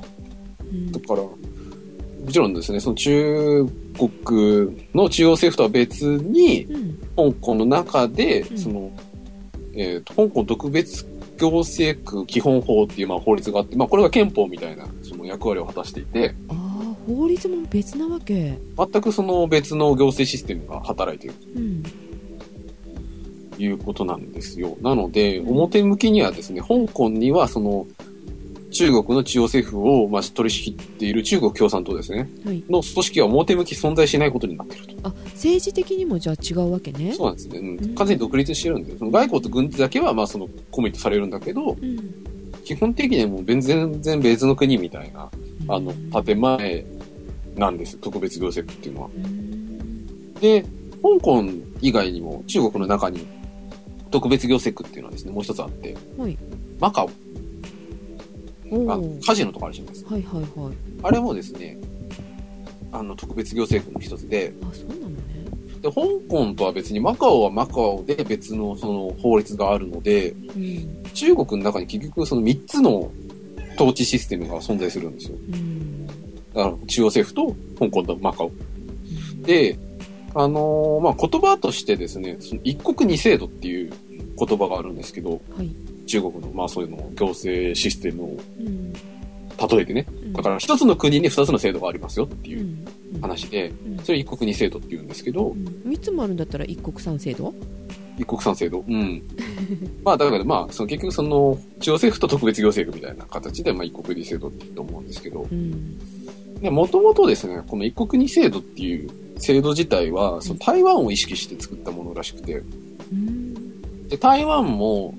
[0.62, 0.90] うん。
[0.90, 1.36] だから、も
[2.30, 3.66] ちろんですね、その中
[3.98, 7.32] 国の中央政府とは別に、うん。
[7.32, 8.58] 香港の中で、うん。
[8.58, 8.90] その、
[9.74, 11.06] えっ、と、香港特別
[11.38, 16.61] 行政区基本法っていうまあ法律があって、まあこれが憲法みたいなその役割を果たしていて、ああ
[17.06, 18.58] 法律も別なわけ。
[18.76, 21.34] 全くその別の行政システムが働いている。
[23.58, 24.76] ういうことなんですよ。
[24.80, 27.86] なので、うん表向きにはですね、香港にはその、
[28.70, 32.64] 中国の中央政府をまあ取り仕切っている中国共産党ですね、はい。
[32.70, 35.08] の組織は表向き存在しないことになっていると。
[35.08, 37.12] あ政治的にもじゃあ違うわけね。
[37.12, 37.58] そうなんですね。
[37.58, 37.66] うん。
[37.76, 42.31] うん完全に独立してるんで、その外交と軍事だけはまあそのコミットされるんだけど、うん
[42.64, 45.28] 基本的にはもう全然別の国みたいな、
[45.68, 46.84] あの、建前
[47.56, 47.96] なんです。
[47.98, 49.10] 特別行政区っていうのは。
[49.14, 50.34] うん。
[50.34, 50.62] で、
[51.02, 51.44] 香港
[51.80, 53.26] 以外にも中国の中に
[54.10, 56.38] 特別行政区っていうのはですね、もう一つあって、はい。
[56.78, 57.10] マカオ、
[58.88, 60.14] あカジノとかあるじゃないですか。
[60.14, 60.74] はいはいはい。
[61.02, 61.78] あれもですね、
[62.92, 65.16] あの、特別行政区の一つで、あそうなのね。
[65.80, 73.10] で、香港とは別にマカオはマカオで別のその法律があるので、うん中国の中に結局その3つの
[73.76, 75.36] 統治システムが存在するんですよ。
[75.52, 76.06] うん
[76.54, 78.52] だから中央政府と香港とマカオ。
[79.46, 79.78] で、
[80.34, 83.92] あのーまあ、言葉としてですね、その一国二制度っていう
[84.38, 85.70] 言葉があるんですけど、はい。
[86.06, 88.92] 中国の、まあそういうの行政システムをうん。
[88.92, 88.98] 例
[89.80, 90.06] えてね。
[90.34, 92.64] だから一つの国に二つの制度がありますよってういう
[93.18, 93.20] ん。
[93.22, 93.98] 話で、うん。
[94.04, 95.64] それ一国二制度って言うんですけどう、ん。
[95.86, 97.54] 3つもあるんだったら一国三制度？
[98.18, 98.84] 一国三制度。
[98.86, 99.22] うん。
[100.04, 105.98] まあだからまあ、その結局その中央政府と特別行政区みたいな形で、まあ一国二制度って言うと思うんですけど、うん。
[106.60, 112.62] で、もともとですね、この一国二制度っていう制度自体は、その台湾を意識して作ったものらしくて、
[113.12, 114.08] うん。
[114.08, 115.14] で、台湾も、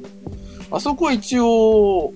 [0.71, 2.13] あそこは一応、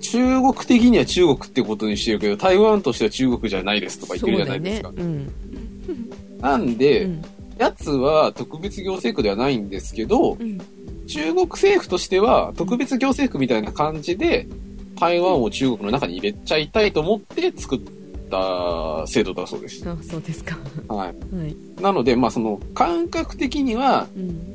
[0.00, 4.88] 中国的には中国ってことにしてるけど、台湾としては中国じゃないですとか言ってるじゃないですか。
[4.88, 5.26] そうだよね。
[6.40, 7.22] なんで、うん
[7.58, 10.58] やつは特別行政区ではないんですけど、うん
[11.06, 14.48] 中国政府としては特別行政区みたいな感じで、
[14.98, 17.80] 台湾を中国の中に入れちゃいたいと思って作っ
[18.28, 19.88] た制度だそうです。
[19.88, 21.08] あそうですかはい。
[21.08, 24.54] はいなので、まあその感覚的には、うん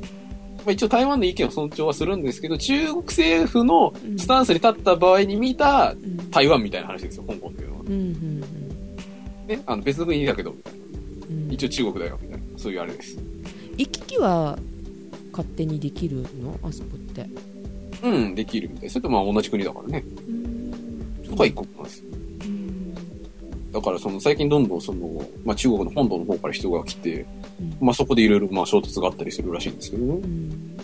[0.58, 7.80] まあ、一応台湾の意見を尊重はするんですけど、中国政府のうんスタンスに立った場合に見たうん台湾みたいな話ですよ、香港っていうのは。
[7.86, 8.40] うんうん
[9.46, 10.78] ね、あの別の国だけど、みたいな。
[10.78, 10.82] う
[11.48, 12.31] ん一応中国だよ、み。
[12.62, 13.18] そういうあれです。
[13.76, 14.58] 行き来は
[15.32, 16.58] 勝手にできるの？
[16.62, 17.26] あそこって
[18.02, 18.90] うん、できるみたい。
[18.90, 20.04] それとまあ同じ国だからね。
[20.28, 22.02] うんそこは一国なんです
[23.72, 27.26] だからその最近どんどんその、まあ中国の本土の方から人が来て、
[27.58, 30.12] うんまあそこでいろいろまあ衝突があったりするらしいんですけどね。
[30.14, 30.76] うん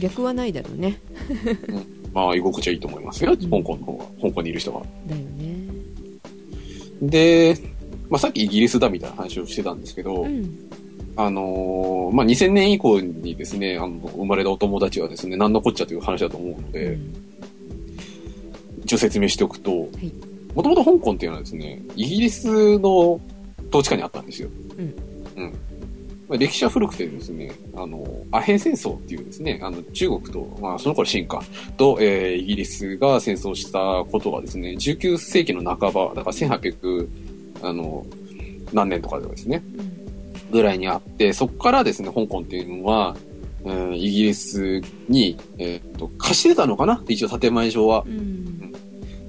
[0.00, 1.00] 逆はないだろうね
[2.12, 4.04] まあ居心地はいいと思いますよ、ん香港の方が。
[4.22, 4.80] 香港にいる人が。
[5.06, 5.66] だよね
[7.02, 7.56] で、
[8.08, 10.68] まあさっきイギリスだみたいな話をしてたんですけど、うん
[11.16, 17.26] あのーまあ2000年以降にですね、あの、生まれたお友達はですね、何のこっちゃという話だと思うのうで、ん
[18.84, 20.12] 一応説明しておくと、い
[20.54, 23.20] もともと香港っていうのはですね、イギリスの
[23.68, 24.48] 統治下にあったんですよ。
[24.78, 25.42] うん。
[25.42, 25.52] うん。
[26.28, 31.42] まあ、歴史は古くてですね、あの、アヘン戦争っていうですね、あの、中国と、まあ、その頃進化
[31.76, 37.08] と、えー、イギリスが戦争したことがですね、19世紀の半ば、だから1800、
[37.62, 38.06] あの、
[38.72, 40.05] 何年とかでですね、うん
[40.56, 43.14] ぐらいにあって、そこからですね、香港っていうのは、
[43.64, 47.02] うんイギリスに、えーっと、貸してたのかな？
[47.08, 48.04] 一応建前上は。
[48.06, 48.72] うん。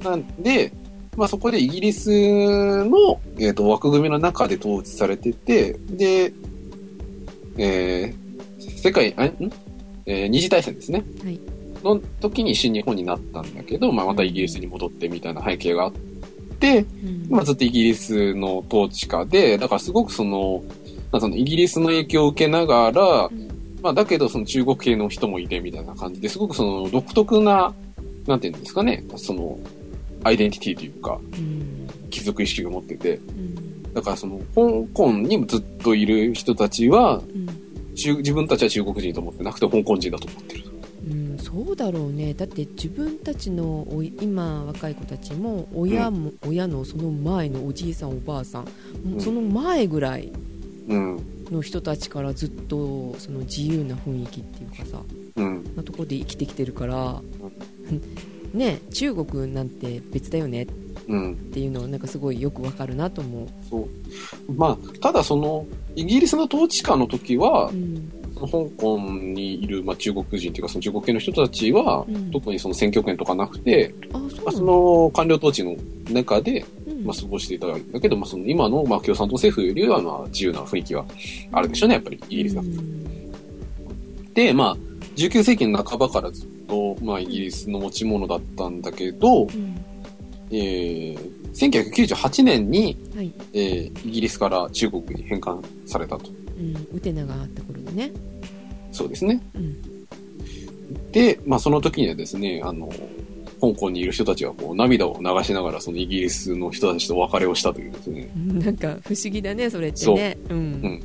[0.04, 0.72] なんで、
[1.16, 2.10] まあそこでイギリス
[2.86, 6.32] の、えー、と枠組みの中で統治されてて、で、
[7.58, 9.52] えー世界、あん？
[10.06, 11.04] えー二次大戦ですね。
[11.24, 11.40] はい。
[11.84, 15.94] の時に新日本になったんだけど、まあまたイギリスに戻ってみたいな背景があっ
[16.60, 17.28] て、うん。
[17.30, 20.64] まあずっとイギリスの統治下で、だからすごくその、
[21.12, 23.48] まあそのイギリスの影響を受けながら、うん。
[23.82, 27.74] まあだけどその中国系の人もいてみたいな感じですごくその独特な、
[28.26, 29.60] なんていうんですかね、その、
[30.24, 31.88] アイデンティティというか、うん。
[32.10, 33.94] 貴族意識を持ってて、うん。
[33.94, 37.48] だからその、香港にずっといる人たちは、うん
[37.98, 40.64] 中自分たちは中国人と思ってなくて香港人だと思ってる。
[40.64, 40.70] と。
[41.10, 42.34] うん、そうだろうね。
[42.34, 43.86] だって自分たちの
[44.22, 48.64] 今若い子たちも親も、親のその前のおじいさんおばあさん、
[49.04, 50.57] もうその前ぐらいうん。
[50.88, 55.02] の人たちからずっとその自由な雰囲気っていうかさ
[55.36, 55.64] うん。
[55.76, 57.22] なところで生きてきてるから
[58.54, 60.68] ね中国なんて別だよねっ
[61.10, 61.36] うん。
[61.54, 64.54] ていうのはなんかすごいよくわかるなと思う、そう。
[64.54, 74.20] まあ、ただその、イギリスの統治下の時はう、んその香港にいる、まあ、中国人っていうか、その中国系の人たちは、うん特にその選挙権とかなくて、あ
[74.52, 74.66] その、
[75.06, 75.76] の官僚統治の
[76.12, 81.06] 中で、うんまあ、過ごしていたんだけど、まあ、その今の、まあ、共産党政府よりは、まあ、自由な雰囲気は
[81.52, 82.68] あるでしょうね、やっぱり、イギリスだと。
[84.34, 84.78] で、まあ、
[85.16, 89.78] 19世紀の半ばからずっと、まあ、イギリスの持ち物だったんだけど、うん。
[90.50, 91.18] えー、
[91.54, 96.30] 1998年に、はい、えーイギリスから中国に返還されたと。
[96.58, 98.12] うん、ウテナがあった頃だね、
[98.92, 99.42] そうですね。
[99.56, 99.98] うん。
[101.12, 102.90] で、まあ、その時にはですね、あの、
[103.60, 108.30] 香港にいる人たちはこう涙を流しながらそのイギリスの人たちとお別れをしたというですね。
[108.36, 110.38] なんか不思議だねそれってね。
[110.50, 110.58] う、ん。
[110.58, 111.04] うん。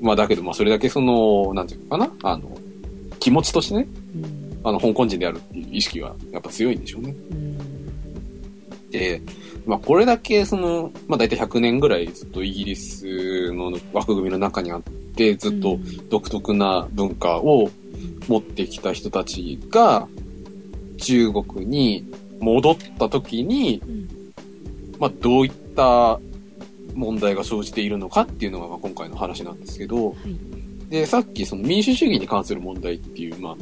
[0.00, 2.58] まあだけど、まあそれだけその、なんていうのかな、あの、
[3.20, 4.60] 気持ちとしてね、うん。
[4.64, 7.14] あの、香港人であるっていう意識はやっぱ強いんでしょうね。
[7.30, 8.90] うん。
[8.90, 9.22] で、
[9.66, 14.82] まあこれだけその、まあ大体100年ぐらいずっとイギリスの枠組みの中にあっ
[15.16, 15.78] て、ずっと
[16.10, 17.70] 独特な文化を
[18.28, 20.06] 持ってきた人たちが、
[20.98, 22.04] 中国に
[22.40, 24.08] 戻った時に、うん。
[24.98, 26.20] まあどういった
[26.94, 30.90] 問題が生じているのかっていうのがまあ今回の話なんですけど、はい。
[30.90, 33.56] で、さっきその民主主義に関する問題っていう、まあ、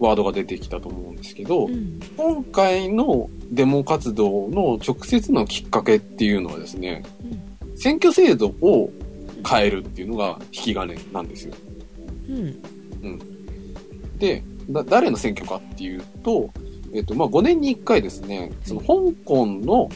[0.00, 2.00] ワードが出てきたと思うんですけど、うん。
[2.16, 7.02] 今回のデモ活動の直接のきっかけっていうのはですね、
[7.76, 8.90] 選挙制度を
[9.48, 11.54] 変えるっていうのが引き金なんですよ。
[12.28, 12.60] うん。
[14.18, 16.50] で、だ誰の選挙かっていうと、
[16.94, 18.86] えっと、まあ、5年に1回ですね、その香
[19.24, 19.90] 港の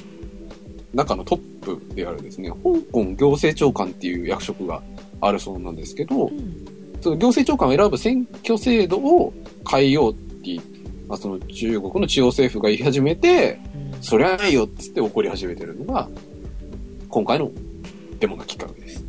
[0.92, 2.56] 中のトップであるですね、香
[2.92, 4.82] 港行政長官っていう役職が
[5.20, 6.66] あるそうなんですけどう、ん
[7.00, 9.32] その行政長官を選ぶ選挙制度を
[9.70, 10.28] 変えようって
[11.08, 16.08] まあ、その中国の中央政府が言い始めて、うんそりゃないよっつって怒り始めてるのが、
[17.08, 17.50] 今回の
[18.20, 19.04] デモのきっかけです。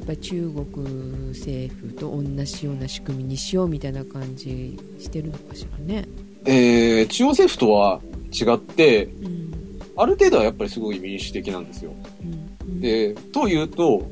[0.00, 6.06] やっぱり中国政府と同じような仕組みにしようみたいな感じしてるのかしらね。
[6.46, 8.00] えー、中央政府とは
[8.32, 9.50] 違って、うん。
[9.96, 11.92] ある程度はやっぱりすごい民主的なんですよ。
[12.22, 12.80] うん。
[12.80, 14.08] で、というと、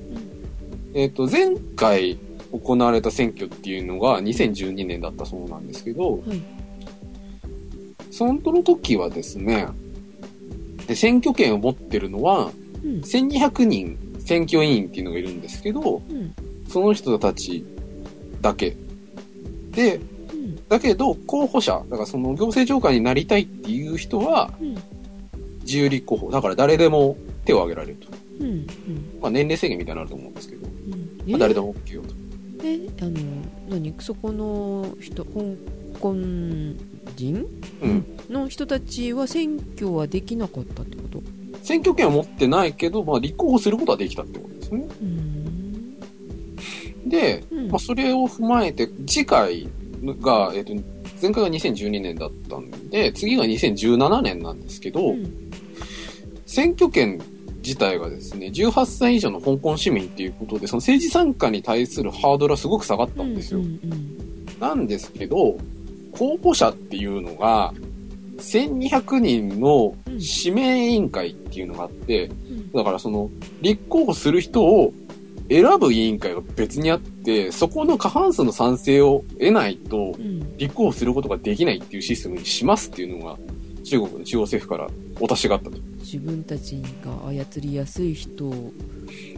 [0.94, 2.18] えっ、と、前回
[2.52, 6.42] 行われた選挙っていうのが2012年だったそうなんですけど、はい。
[8.10, 9.68] その時はですね、
[10.86, 12.50] で選挙権を持ってるのは、
[12.84, 13.00] うん。
[13.00, 16.34] 1200人選挙委員っていうのがいるんですけど、うん。
[16.68, 17.64] その人たち
[18.42, 18.76] だけ。
[19.72, 20.17] で、うん
[20.68, 24.76] だけど、候補者、だからその行政長官になりたいっていう人は、うん
[25.62, 26.30] 自由立候補。
[26.30, 28.08] だから誰でも手を挙げられると。
[28.40, 28.66] うんうん
[29.20, 32.14] まあ年齢制限みたいなのあると思うんですけど、うんまあ誰でも OK よと。
[32.64, 33.12] えあの
[33.68, 33.94] 何？
[33.98, 35.30] そこの人香
[36.00, 36.14] 港
[37.16, 37.46] 人？
[37.82, 38.06] うん。
[38.30, 41.22] の人たちは選挙はできなかったってこと？
[41.62, 44.88] 選挙権を持ってないけど、まあ立候補することはできたってことですね。
[45.02, 45.98] うん
[47.10, 49.68] で、うんまあそれを踏まえて、次回
[50.20, 50.74] が、えっ、と、
[51.20, 55.50] 前回が2012年だったんで、次が2017年なんですけど、うん。
[56.46, 57.20] 選挙権
[57.62, 63.60] 自体がですね、18歳以上の香港市民っていうことで、その政治参加に対するハードルはすごく下がったんですよ。
[63.60, 64.18] うんうん
[64.60, 65.56] なんですけど、
[66.12, 67.72] 候補者っていうのが、
[68.38, 72.72] 1200人の指名委員会っていうのがあって、うん。
[72.72, 73.30] だからその、
[73.60, 74.92] 立候補する人を
[75.48, 83.38] 選ぶ委員会が別にあって、そこの過半数の賛成を得ないと、うん立候補することができないっていうシステムにしますっていうのが、
[83.84, 85.78] 中国の中央政府からお達しがあったと。
[86.00, 88.50] 自分たちが操りやすい人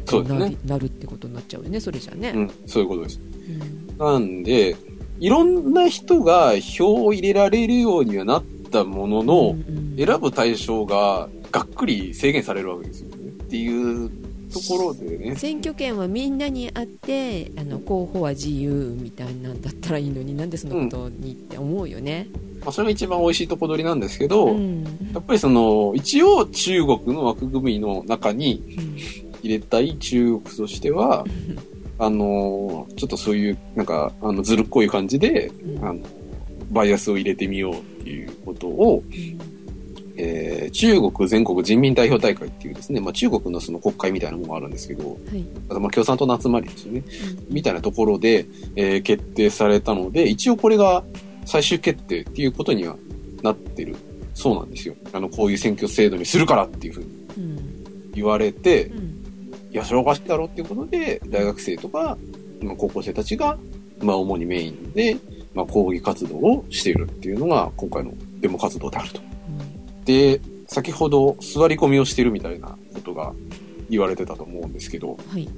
[0.07, 0.57] そうですね。
[0.65, 3.21] なるってことになっちゃうよねそれじゃね、うん、そういうことです。
[3.21, 4.77] うんなんで、
[5.19, 13.17] いろんな人が票を入れられるようにはなったものの、うんうん選ぶ対象ががっくり制限されるわけですよね。
[13.17, 14.11] っていう
[14.53, 15.37] ところでね。
[15.37, 22.27] 選挙権はみんなにあってあの候補は自由みたいなんだったらいいのになんでそんなことにって思うよね、
[22.61, 24.83] まあ、それが一番美味しいとこ取りなんですけど、うん。
[25.13, 28.63] やっぱりその、一応中国の枠組みの中に
[29.43, 31.25] 入れたい中国としては、
[31.99, 35.85] あの、ちょっとそういう、なんか、あの、ずるっこい感じで、うん。
[35.85, 36.01] あの、
[36.71, 39.03] バイアスを入れてみようっていうことを、
[40.21, 47.03] えー中国全国人民代表大会っていうですね、まあ中国のその国会みたいなものがあるんですけど、はいあとまあ共産党の集まりですよね。
[47.49, 51.03] みたいなところで、えー決定されたので、一応これが
[51.45, 52.97] 最終決定っていうことには
[53.43, 53.97] なってる
[54.35, 54.95] そうなんですよ。
[55.13, 57.07] あの、こういう選挙制度にするからっていうふうに
[57.39, 59.11] うん言われて、うん
[59.71, 62.19] いや、それはおかしいだろうっていうことで、大学生とか、
[62.61, 63.57] まあ、高校生たちが、
[64.01, 65.17] まあ、主にメインで、
[65.55, 69.21] まあ、抗議活動をしているっていうのが、今回のデモ活動であると。
[70.11, 73.33] で、先ほど座り込みをしてるみたいなことが
[73.89, 75.49] 言われてたと思うんですけど、はい。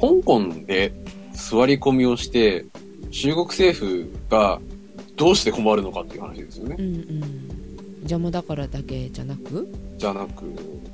[0.00, 0.92] 香港で
[1.32, 2.64] 座り込みをして、
[3.10, 4.60] 中国政府が
[5.16, 6.82] どうして困るのかっていう話ですよねう。
[6.82, 7.48] んうん。
[8.00, 9.68] 邪魔だからだけじゃなく？
[9.96, 10.44] じゃなく、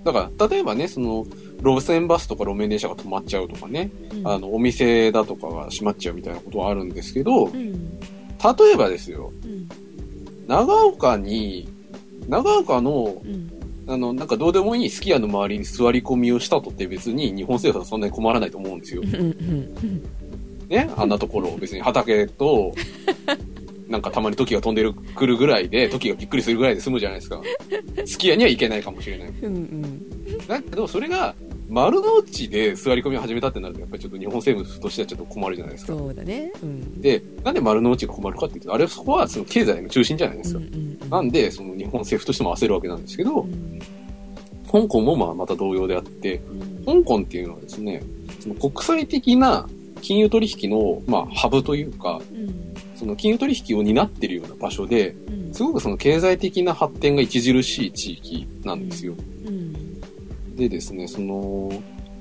[0.05, 1.27] だから、例えばね、その、
[1.63, 7.99] 路線バスとか路面電車が止まっちゃうとかね、うんあの、お店だとかが閉まっちゃうみたいなことはあるんですけど、うん。
[7.99, 9.69] 例えばですよ、うん。
[10.47, 11.69] 長岡に、
[12.29, 13.51] 長岡の、うん。
[13.87, 19.03] あの、なんかどうでもいいすき家の周りに座り込みをしたとって別に日本政府はそんなに困らないと思うんですよ。
[20.69, 22.75] ね、あんなところ、別に畑と、
[23.89, 27.43] なんかたまに時が飛んでる、来るぐらいで、時がびっくりするぐらいで済むじゃないですか。
[28.07, 29.29] すき家には行けないかもしれない。
[29.43, 29.55] うん。
[29.55, 30.47] うん。
[30.49, 31.35] だけど、それが、
[31.69, 35.93] 丸の内で座り込みを始めたってなると、やっぱりちょっと日本政府としてはちょっと困るじゃないですか。
[35.93, 36.53] そうだね。
[36.63, 37.01] うん。
[37.01, 40.59] で、なんで丸の内が困るかっていうと、あれ、そこはその経済の中心じゃないですか。
[40.59, 43.81] うんうんうんなんで、その日本政府としても焦るわけなんですけどう、ん
[44.75, 46.39] 香港もまあまた同様であって、
[46.85, 47.03] うん。
[47.05, 48.03] 香港っていうのはですね、
[48.41, 49.69] その国際的な
[50.03, 52.75] 金融取引の、まあ、ハブというか、うん。
[52.97, 55.55] その金融取引を担っているような場所で、うん。
[55.55, 59.15] すごくその経済的な発展が著しい地域なんですよ。
[59.47, 60.01] うん。
[60.57, 61.71] でですね、その、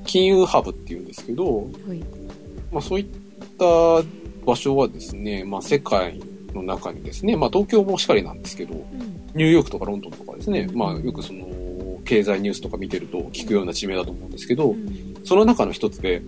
[0.06, 2.00] 金融ハブっていうんですけど、はい。
[2.72, 3.06] まあそういっ
[3.58, 3.66] た
[4.46, 6.22] 場所はですね、まあ世界
[6.54, 11.48] の中にですね、まあ東京もしかりなんですけど、うんニューヨークとかロンドンとかですね、うんまあよくその、
[12.06, 16.22] 経済ニュースとか見てると聞くような地名だと思うんですけど、うんその中の一つで、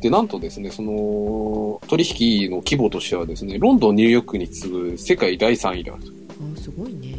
[0.00, 6.10] で、なんとですね、その、取引の規模としてはですね、ロンドン、ニューヨークに次ぐ世界第3位であると。
[6.10, 7.16] あすごいね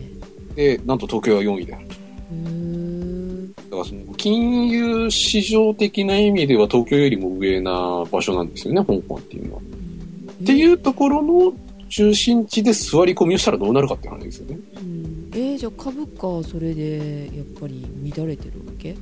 [0.56, 1.94] で、なんと東京は4位であると。
[3.70, 9.62] だからその、金融市場的な意味では東京よりも上な場所なんですよね、香港っていうのは。
[10.42, 11.54] っていうところの
[11.90, 14.60] 中心地で座り込みをしたらどうなるかっていう話ですよね。
[14.78, 15.32] うん。
[15.34, 18.96] えー、じゃあ株価それでやっぱり乱れてるわけ？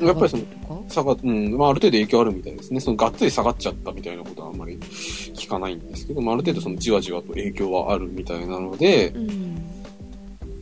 [0.00, 0.44] やっぱりその
[0.88, 2.80] 下がうん、まあある程度影響あるみたいですね。
[2.80, 9.62] そのがっつり下がっちゃったみたいなことはあんまり聞かないんですけど、まあある程度そのじわじわと影響はあるみたいなので、うん。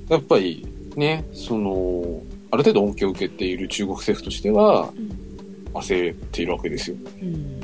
[0.08, 0.66] やっぱり
[0.96, 5.32] ね、その、ある程度恩恵を受けている中国政府としてはうん。
[5.74, 6.96] 焦っているわけですよ。
[7.22, 7.60] うん。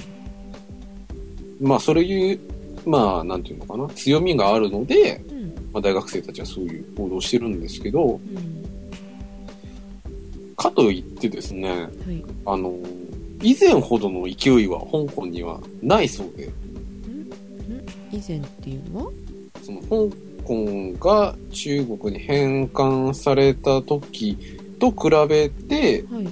[1.61, 2.41] まあそういう、
[2.89, 5.55] まあなんていうのかな、強みがあるので、うん。
[5.73, 8.21] まあ大学生たちはそういう行動をしてるんですけど、うん。
[10.57, 11.77] かといってですね、は
[12.13, 12.25] い。
[12.47, 12.75] あの、
[13.43, 16.49] 以前ほどの勢いは香港にはないそうで、
[18.11, 19.13] 以前っていうのは？
[19.63, 24.37] その香港が中国に返還された時
[24.79, 26.29] と比べて、はい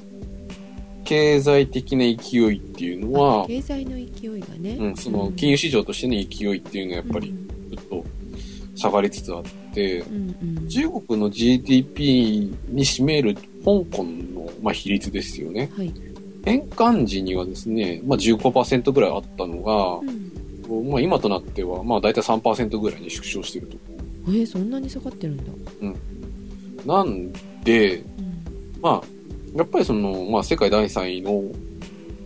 [1.06, 4.76] 経済的な勢いっていうのは、経済の勢いがね。
[4.78, 7.34] うん、その金融市場としての勢いっていうのはやっぱり
[7.70, 8.04] ちょっと
[8.74, 9.42] 下がりつつあっ
[9.72, 10.68] て、うんうん。
[10.68, 13.40] 中国の GDP に占める香
[13.90, 15.70] 港の、まあ、比率ですよね。
[15.76, 15.92] はい。
[16.44, 20.00] 返還時にはですね、まあ、15%ぐらいあったのが
[20.68, 20.90] う、ん。
[20.90, 23.76] まあ、今となっては、まあ、大体3%ぐらいに縮小していると。
[24.28, 25.44] えー、そんなに下がってるんだ。
[26.84, 27.32] なん
[27.64, 28.04] で、うん。
[28.80, 29.15] まあ、
[29.56, 31.42] やっぱりその、まあ、世界第3位の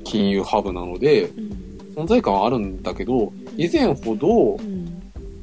[0.05, 1.51] 金融ハブなので、うん。
[1.97, 4.87] 存在感はあるんだけど、以前ほどう、ん。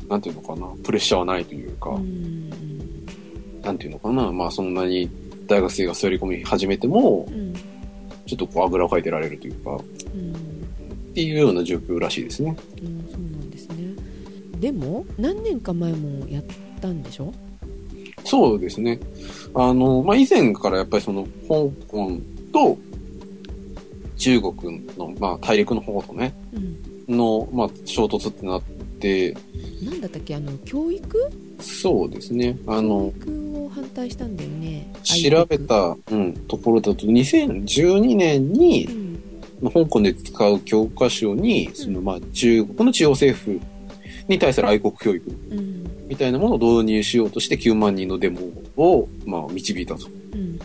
[0.09, 2.49] なんていうのかな、プレッシャーはないというか、うん。
[3.61, 5.09] なんていうのかな、まあ、そんなに
[5.47, 7.53] 大学生が座り込み始めてもう、ん。
[8.25, 9.79] ちょっとこう、あぐらをかいてられるというか、っ
[10.13, 11.13] うん。
[11.13, 12.55] ていうような状況らしいですね。
[12.81, 13.75] うんそうなんですね。
[14.59, 16.43] でも何年か前もやっ
[16.81, 17.31] たんでしょ？
[18.23, 18.99] そうですね。
[19.53, 22.11] あの、まあ、以前からやっぱりその、香港
[22.51, 22.77] と
[24.17, 26.33] 中国の、まあ、大陸の方とね、
[27.07, 27.17] うん。
[27.17, 28.61] の、まあ、衝突ってなっ
[28.99, 29.35] て、
[29.83, 30.35] なんだったっけ？
[30.35, 31.31] あの教育？
[31.59, 32.57] そうですね。
[32.67, 34.91] あの、教育を反対したんだよね。
[35.03, 38.85] 調べた、うん、ところだと、2012年に
[39.61, 39.71] う、ん。
[39.71, 43.59] 香港で使う教科書に、その、まあ、中国の中央政府
[44.27, 46.07] に対する愛国教育うん。
[46.07, 48.39] みたいなものを導入しようとして9万人のデモ
[48.77, 50.07] を、まあ、導いたと。
[50.33, 50.57] うん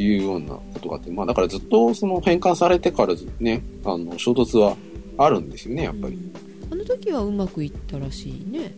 [0.00, 4.76] いうようなことがあって、まあ、だからずっとその返還されてからずね、あの、衝突は
[5.16, 6.14] あるんですよね、やっぱり。
[6.14, 6.32] うん。
[6.72, 8.72] あの時はうまくいったらしいね。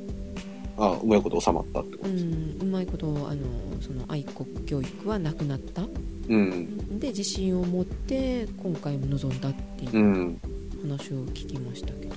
[0.79, 2.13] あうまいこと収まったってこうと。
[2.13, 2.25] です。
[2.25, 2.57] ん。
[2.63, 3.43] うまいことあの
[3.83, 5.83] その愛国教育はなくなった。
[5.83, 6.99] うん。
[6.99, 10.41] で自信を持って今回も臨んだっていううん。
[10.83, 12.15] 話を聞きましたけど、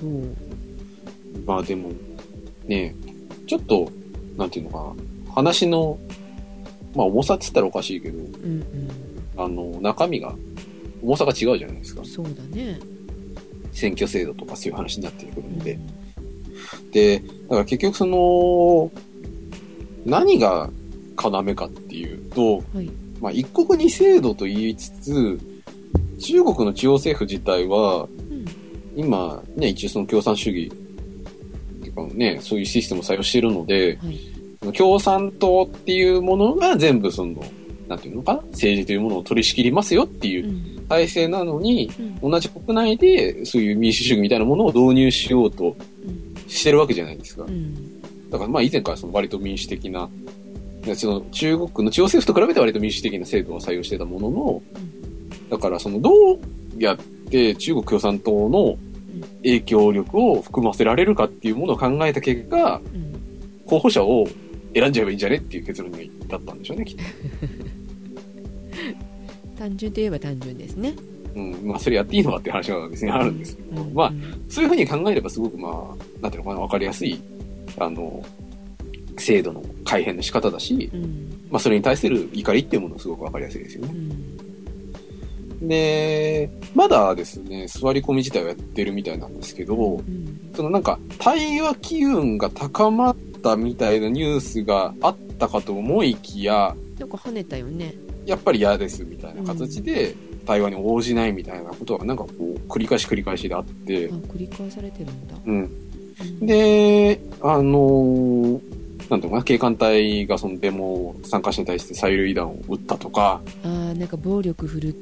[1.46, 1.90] まあでも、
[2.66, 2.94] ね
[3.46, 3.90] ちょっと、
[4.36, 4.94] なんていうのか
[5.26, 5.98] な、話の、
[6.94, 8.64] まあ重さって言ったらおかしいけど、うんうん。
[9.36, 10.34] あの、中身が、
[11.02, 12.02] 重さが違うじゃないですか。
[12.04, 12.78] そうだね。
[13.72, 15.78] 選挙制度とかそういう話になってくるので。
[16.92, 18.90] で、だから結局その、
[20.06, 20.70] 何が
[21.16, 22.90] 要かっていうと、はい。
[23.20, 25.40] まあ一国二制度と言いつつ、
[26.20, 28.44] 中国の中央政府自体は、うん。
[28.96, 30.72] 今ね、一応その共産主義
[31.94, 34.72] かね、そういうシステムを採用しているので、はい。
[34.72, 37.42] 共産党っていうものが全部その、
[37.86, 38.42] なんていうのかな？
[38.52, 40.86] 政治というものを取り仕切りますよっていううん。
[40.88, 41.90] 体制なのに、
[42.22, 42.30] うん。
[42.30, 46.48] 同じ国内でそういう民主主義みたいなものを導入しようとうん。
[46.48, 47.42] してるわけじゃないですか。
[47.42, 47.50] う。
[47.50, 48.00] ん。
[48.30, 50.08] だからまあ以前からその割と民主的な、
[50.82, 54.62] でその中国の中央政府と比べて割と民主的な制度を採用してたものの、
[55.50, 56.38] だからそのどう
[56.78, 56.96] やっ
[57.30, 58.76] て中国共産党の
[59.44, 63.14] 影響力を含ませられるかっていうものを考えた結果、うん
[63.66, 64.26] 候補者を
[64.74, 67.02] 選んじゃえばいいんじゃねっていう結論に至ったんでしょうね、きっと。
[69.58, 70.94] 単純といえば単純ですね。
[71.34, 71.56] うん。
[71.64, 74.12] まあそれやっていいのかっていう話は別にあるんですけど、うんまあ
[74.48, 77.18] そういうふうに考えればすごくまあ、なんていうのかな、わかりやすい、
[77.78, 78.22] あの、
[79.16, 83.92] 制度の改変の仕方だし、うんまあそれに対する怒りっていうものもすごくわかりやすいですよね。
[83.94, 84.34] うん
[85.68, 97.94] で、まだですね、座り込み自体をやってるみたいなんですけど、うんそのなんか、対話機運が高まったみたいなニュースがあったかと思いきや、なんか跳ねたよね。
[98.24, 100.14] やっぱり嫌ですみたいな形で、
[100.46, 105.34] 対話に応じないみたいなことがなんかこう、繰り返し繰り返しであってあ、、繰り返されてるんだ。
[105.44, 105.54] うん。
[105.54, 108.73] うんで、あのー
[109.14, 114.92] なんていうのかな、警官隊がそのデモ参加者に対して催涙弾を撃ったとか、あーなんか暴力振るっ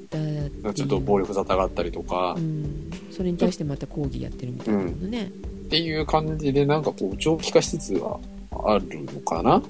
[0.62, 5.28] たちょっと暴力沙汰があったりとかう、ん、それに対してまた抗議やってるみたいなのね、っ
[5.70, 8.20] ていう感じでなんかこう、長期化しつつは
[8.66, 9.54] あるのかな？
[9.56, 9.62] うん。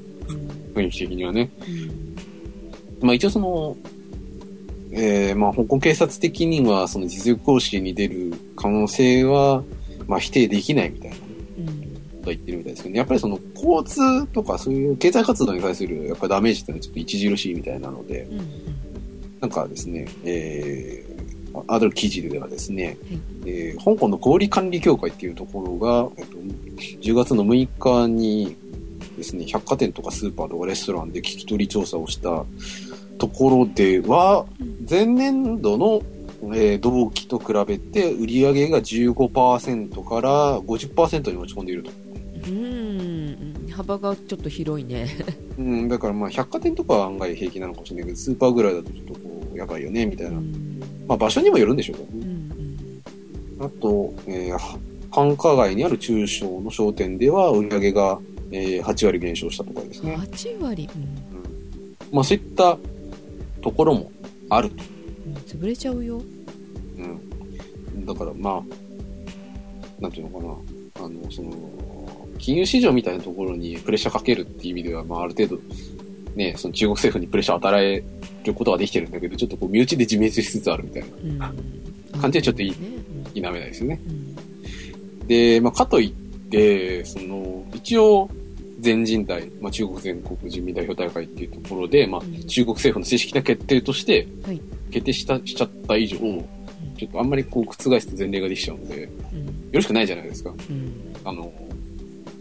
[0.74, 1.48] 雰囲気的にはね。
[3.00, 3.06] うん。
[3.06, 3.76] まあ一応その、
[4.90, 9.62] えー、まあ香港警察的にはその実力行使に出る可能性は、
[10.08, 11.16] まあ否定できないみたいな
[12.22, 18.46] こうんとは言ってるみたいですけど、ね、やっぱりその交通とかそういう経済活動に対するやっぱダメージっていうのはちょっと著しいみたいなので、うんうん。
[19.40, 23.16] なんかですね、えー、ある記事ではですね、い。
[23.46, 26.36] えー香港の小売管理協会っていうところが、えっと、
[27.00, 28.56] 10月の6日に
[29.16, 32.44] ですね、百貨店とかスーパーとかレストランで聞き取り調査をした
[33.18, 34.46] ところでは、
[34.88, 36.02] 前年度の、
[36.54, 41.90] えー同期と比べて売上が15%から50%に落ち込んでいると。
[42.46, 45.08] うん幅がちょっと広いね
[45.58, 49.20] うん、だからまあ百貨店とかは案外平気なのかもしれないけど、スーパーぐらいだとちょっとこ
[49.54, 50.38] う、やばいよね、みたいな。
[50.38, 52.26] うんまあ場所にもよるんでしょうけどうね。
[52.26, 52.48] ん
[53.60, 54.78] あと、えーは
[55.10, 58.18] 繁華街にある中小の商店では売上が、
[58.50, 60.16] えー8割減少したとかですうんね。
[60.16, 61.06] 8割、うん
[62.12, 62.78] まあそういった
[63.60, 64.10] ところも
[64.48, 64.76] あると。
[65.26, 66.20] うん、潰れちゃうよ
[67.96, 68.06] うん。
[68.06, 68.62] だからま
[69.98, 70.46] あ、なんていうのか
[71.00, 71.04] な。
[71.04, 71.50] あの、その、
[72.42, 75.60] 金融市場みたいなところにプレッシャーかけるっていう意味では、まあある程度、
[76.34, 78.02] ね、その中国政府にプレッシャーを与え
[78.44, 81.04] ることはできてるんだけど、ちょっとこう身内で自滅しつつあるみたい
[81.38, 81.52] な、
[82.14, 82.20] うん。
[82.20, 82.74] 感じはちょっとい
[83.32, 84.00] 否めないですよね。
[84.04, 85.26] うん。
[85.28, 86.10] で、まあかといっ
[86.50, 88.28] て、その、一応、
[88.80, 92.44] 全人代、まあ中国全国人民代表大会っていうところで、まあうん。
[92.44, 96.18] 中国政府の正式な決定としてはい、決定した、しちゃった以上、
[96.98, 99.70] ちょっとあんまりこう覆すと前例ができちゃうので、ようん。
[99.70, 100.50] ろしくないじゃないですか。
[100.50, 100.92] うん。
[101.24, 101.52] あの、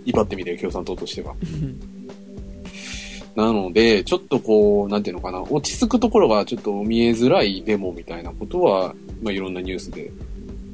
[0.06, 1.36] 威張ってみてる共産党としては。
[1.41, 1.80] うん
[3.34, 8.93] なので、ちょっとこう、なんていうのかな、落ち着くところがちょっと見えづらいデモみたいなことは、
[9.24, 10.12] まあいろんなニュースで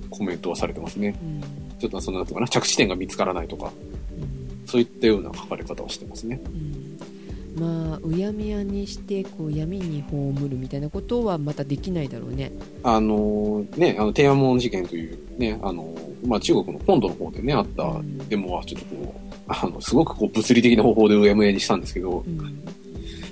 [0.09, 1.15] コメントはされてますね。
[1.21, 1.41] うん
[1.79, 3.71] ちょっとそのなんていうのかな、着地点が見つからないとか、
[4.19, 6.41] うんそういったような書かれ方をしてますね。
[6.43, 6.86] うん
[7.59, 12.51] まあうやむやにしてこう闇に葬るみたいなことはまたできないだろうね。
[12.83, 15.93] あのね、あの、天安門事件というね、あの、
[16.25, 22.37] まあ中国の本土の方でね、あったうんデモはちょっとこう、あの、すごくこう物理的な方法でうやむやにしたんですけど、うん。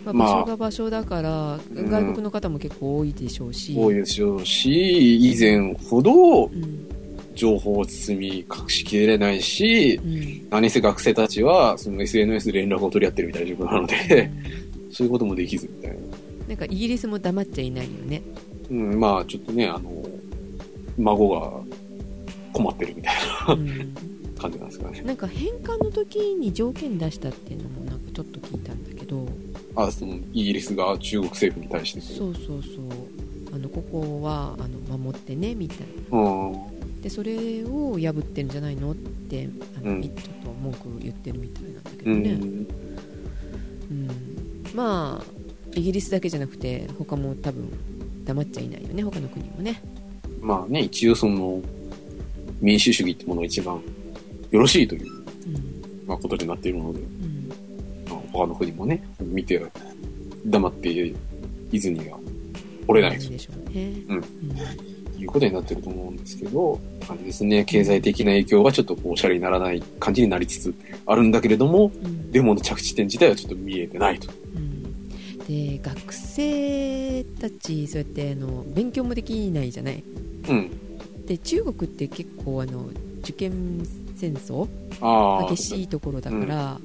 [0.06, 1.90] まあ、まあ場所が場所だから、うん。
[1.90, 6.95] 外国の方も結構多いでしょうし、多いでしょうし、以前ほどうん
[7.36, 14.32] 情報を包み隠しきれないし、うん何せ学生たちはその SNS で連絡を取り合ってるみたいな状況なので、
[14.92, 15.98] そういうこともできずみたいな。
[16.48, 18.22] なんかイギリスも黙っちゃいないよね
[18.70, 19.92] うん、まあちょっとね、あの、
[20.98, 21.52] 孫が
[22.54, 23.14] 困ってるみたい
[23.50, 25.02] うんな感じなんですかね。
[25.02, 29.28] なんか返還の時に条件出したっていうのもなんかちょっと聞いたんだけど
[29.76, 32.02] あ、その、イギリスが中国政府に対して。
[32.02, 33.16] そうそうそう
[33.54, 35.78] あのここはあの守ってねみたい
[36.12, 36.75] なうん。
[37.06, 39.48] でそれを破ってるんじゃないのって
[39.78, 40.02] あの、うん。
[40.02, 42.42] ちょっと文句言ってるみたいなんだけうどね、ん。
[43.92, 44.08] うん。
[44.74, 45.26] まあ
[45.76, 47.70] イギリスだけじゃなくて他も多分
[48.24, 49.84] 黙っちゃいないよね他の国もね。
[50.42, 51.62] まあね、一応その、
[52.60, 53.80] 民主主義ってものが一番
[54.50, 56.08] よろしいという、うん。
[56.08, 57.50] まあ、ことになっているので、うん。
[58.10, 59.64] まあ、他の国もね、見て、
[60.44, 60.90] 黙って
[61.72, 62.18] いずには
[62.88, 63.30] 折れないと。
[63.30, 63.94] でしょうね。
[64.08, 64.16] うん。
[64.18, 67.64] うんいうことになってると思うんですけど、感じですね。
[67.66, 70.74] 経済的な影響はちょっとこう、おしゃれにならない感じになりつつ
[71.06, 74.30] あるんだけれども、うんデモの着地点自体はちょっと見えてないと。
[74.56, 74.76] うん
[75.48, 80.04] で学生たちそうやってあの勉強もできないじゃない？
[80.50, 81.26] うん。
[81.26, 82.90] で中国って結構あの
[83.20, 83.86] 受験
[84.16, 84.68] 戦争？
[85.48, 86.80] 激しいところだから、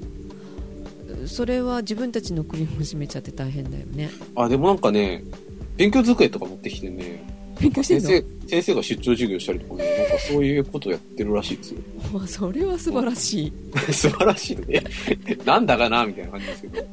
[1.27, 5.25] それは自分たちの国も占めちゃって大変だよねあ、でもなんかね、
[5.77, 7.23] 勉強机とか持ってきてね、
[7.61, 8.23] 勉強してん先の？
[8.43, 11.81] 生、先生が出張授業したりとかね、なんかそういうことやってるらしいですよ。
[12.23, 13.53] あそれは素晴らしい
[13.93, 14.83] 素晴らしいね。
[15.45, 16.87] なんだかなみたいな感じですけど。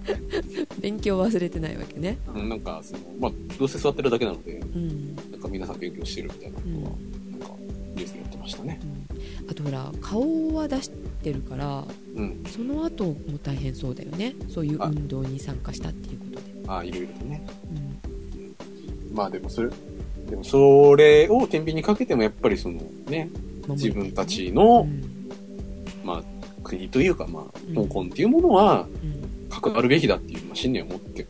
[0.80, 6.92] 勉強忘れてないわけねうんなんか、その、まあ、どうせ座ってるだけなので、うん、なんか皆さん勉強してるみたいなことは、
[7.32, 7.56] なんか、
[7.96, 8.80] ニュースでやってましたね。
[9.42, 10.92] うん、あとほら顔は出し
[11.24, 12.44] てるからうん。
[12.48, 17.46] その後も大変そうだよねそういう運動に参加したっていうことで、ああ、いろいろとね。
[17.72, 17.88] うん
[19.14, 19.70] まあでもそれ、
[20.30, 23.30] でもそれを天秤にかけてもやっぱりそのね、
[23.70, 25.04] 自分たちの、うん。
[26.04, 26.24] まあ
[26.64, 27.88] 国というかまあ、うん。
[27.88, 29.28] 香港っていうものはうん。
[29.50, 31.26] 関わるべきだっていう、まあ、信念を持って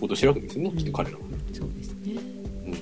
[0.00, 1.22] 行動してるわけですよね、きっと彼らは。
[1.52, 2.12] そうですね、
[2.66, 2.78] うん。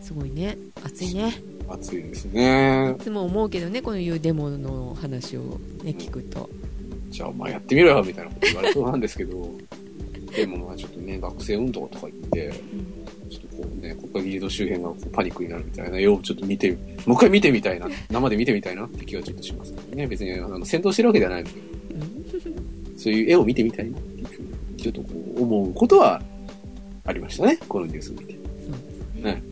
[0.00, 0.56] すごいね。
[0.82, 1.32] 熱いね。
[1.68, 2.94] 熱いですね。
[2.98, 3.02] い。
[3.02, 5.42] つも思うけどねこういうデモの話を
[5.82, 6.48] ね聞くと。
[7.10, 9.50] じゃあまあやってみろよみたいなこと言われそうなんですけど、
[10.34, 12.52] でもまあちょっとね、学生運動とか言って、
[13.94, 20.06] ね、国会議事堂周辺がこうパニックになるみたいな絵をちょっと見て、もう一回見てみたいな、生で見てみたいなって気はちょっとしますけどね。
[20.06, 21.74] 別にあの戦闘してるわけではないので、うん
[22.96, 26.22] そういう絵を見てみたいなっていうふうに、ちょっとこう思うことは
[27.04, 28.32] ありましたね、このニュースを見て。
[28.34, 29.42] そうですねねはい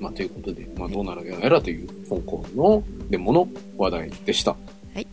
[0.00, 4.52] まあということで、まあどうなるやらという香港のデモの話題でした。
[4.52, 5.06] はい。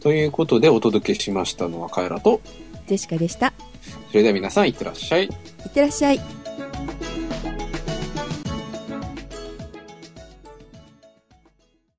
[0.00, 2.40] ということでお届けしましたのはカエラと、
[2.86, 3.52] ジェシカでした
[4.08, 5.24] それでは皆さんいってらっしゃい。
[5.24, 6.43] いってらっしゃい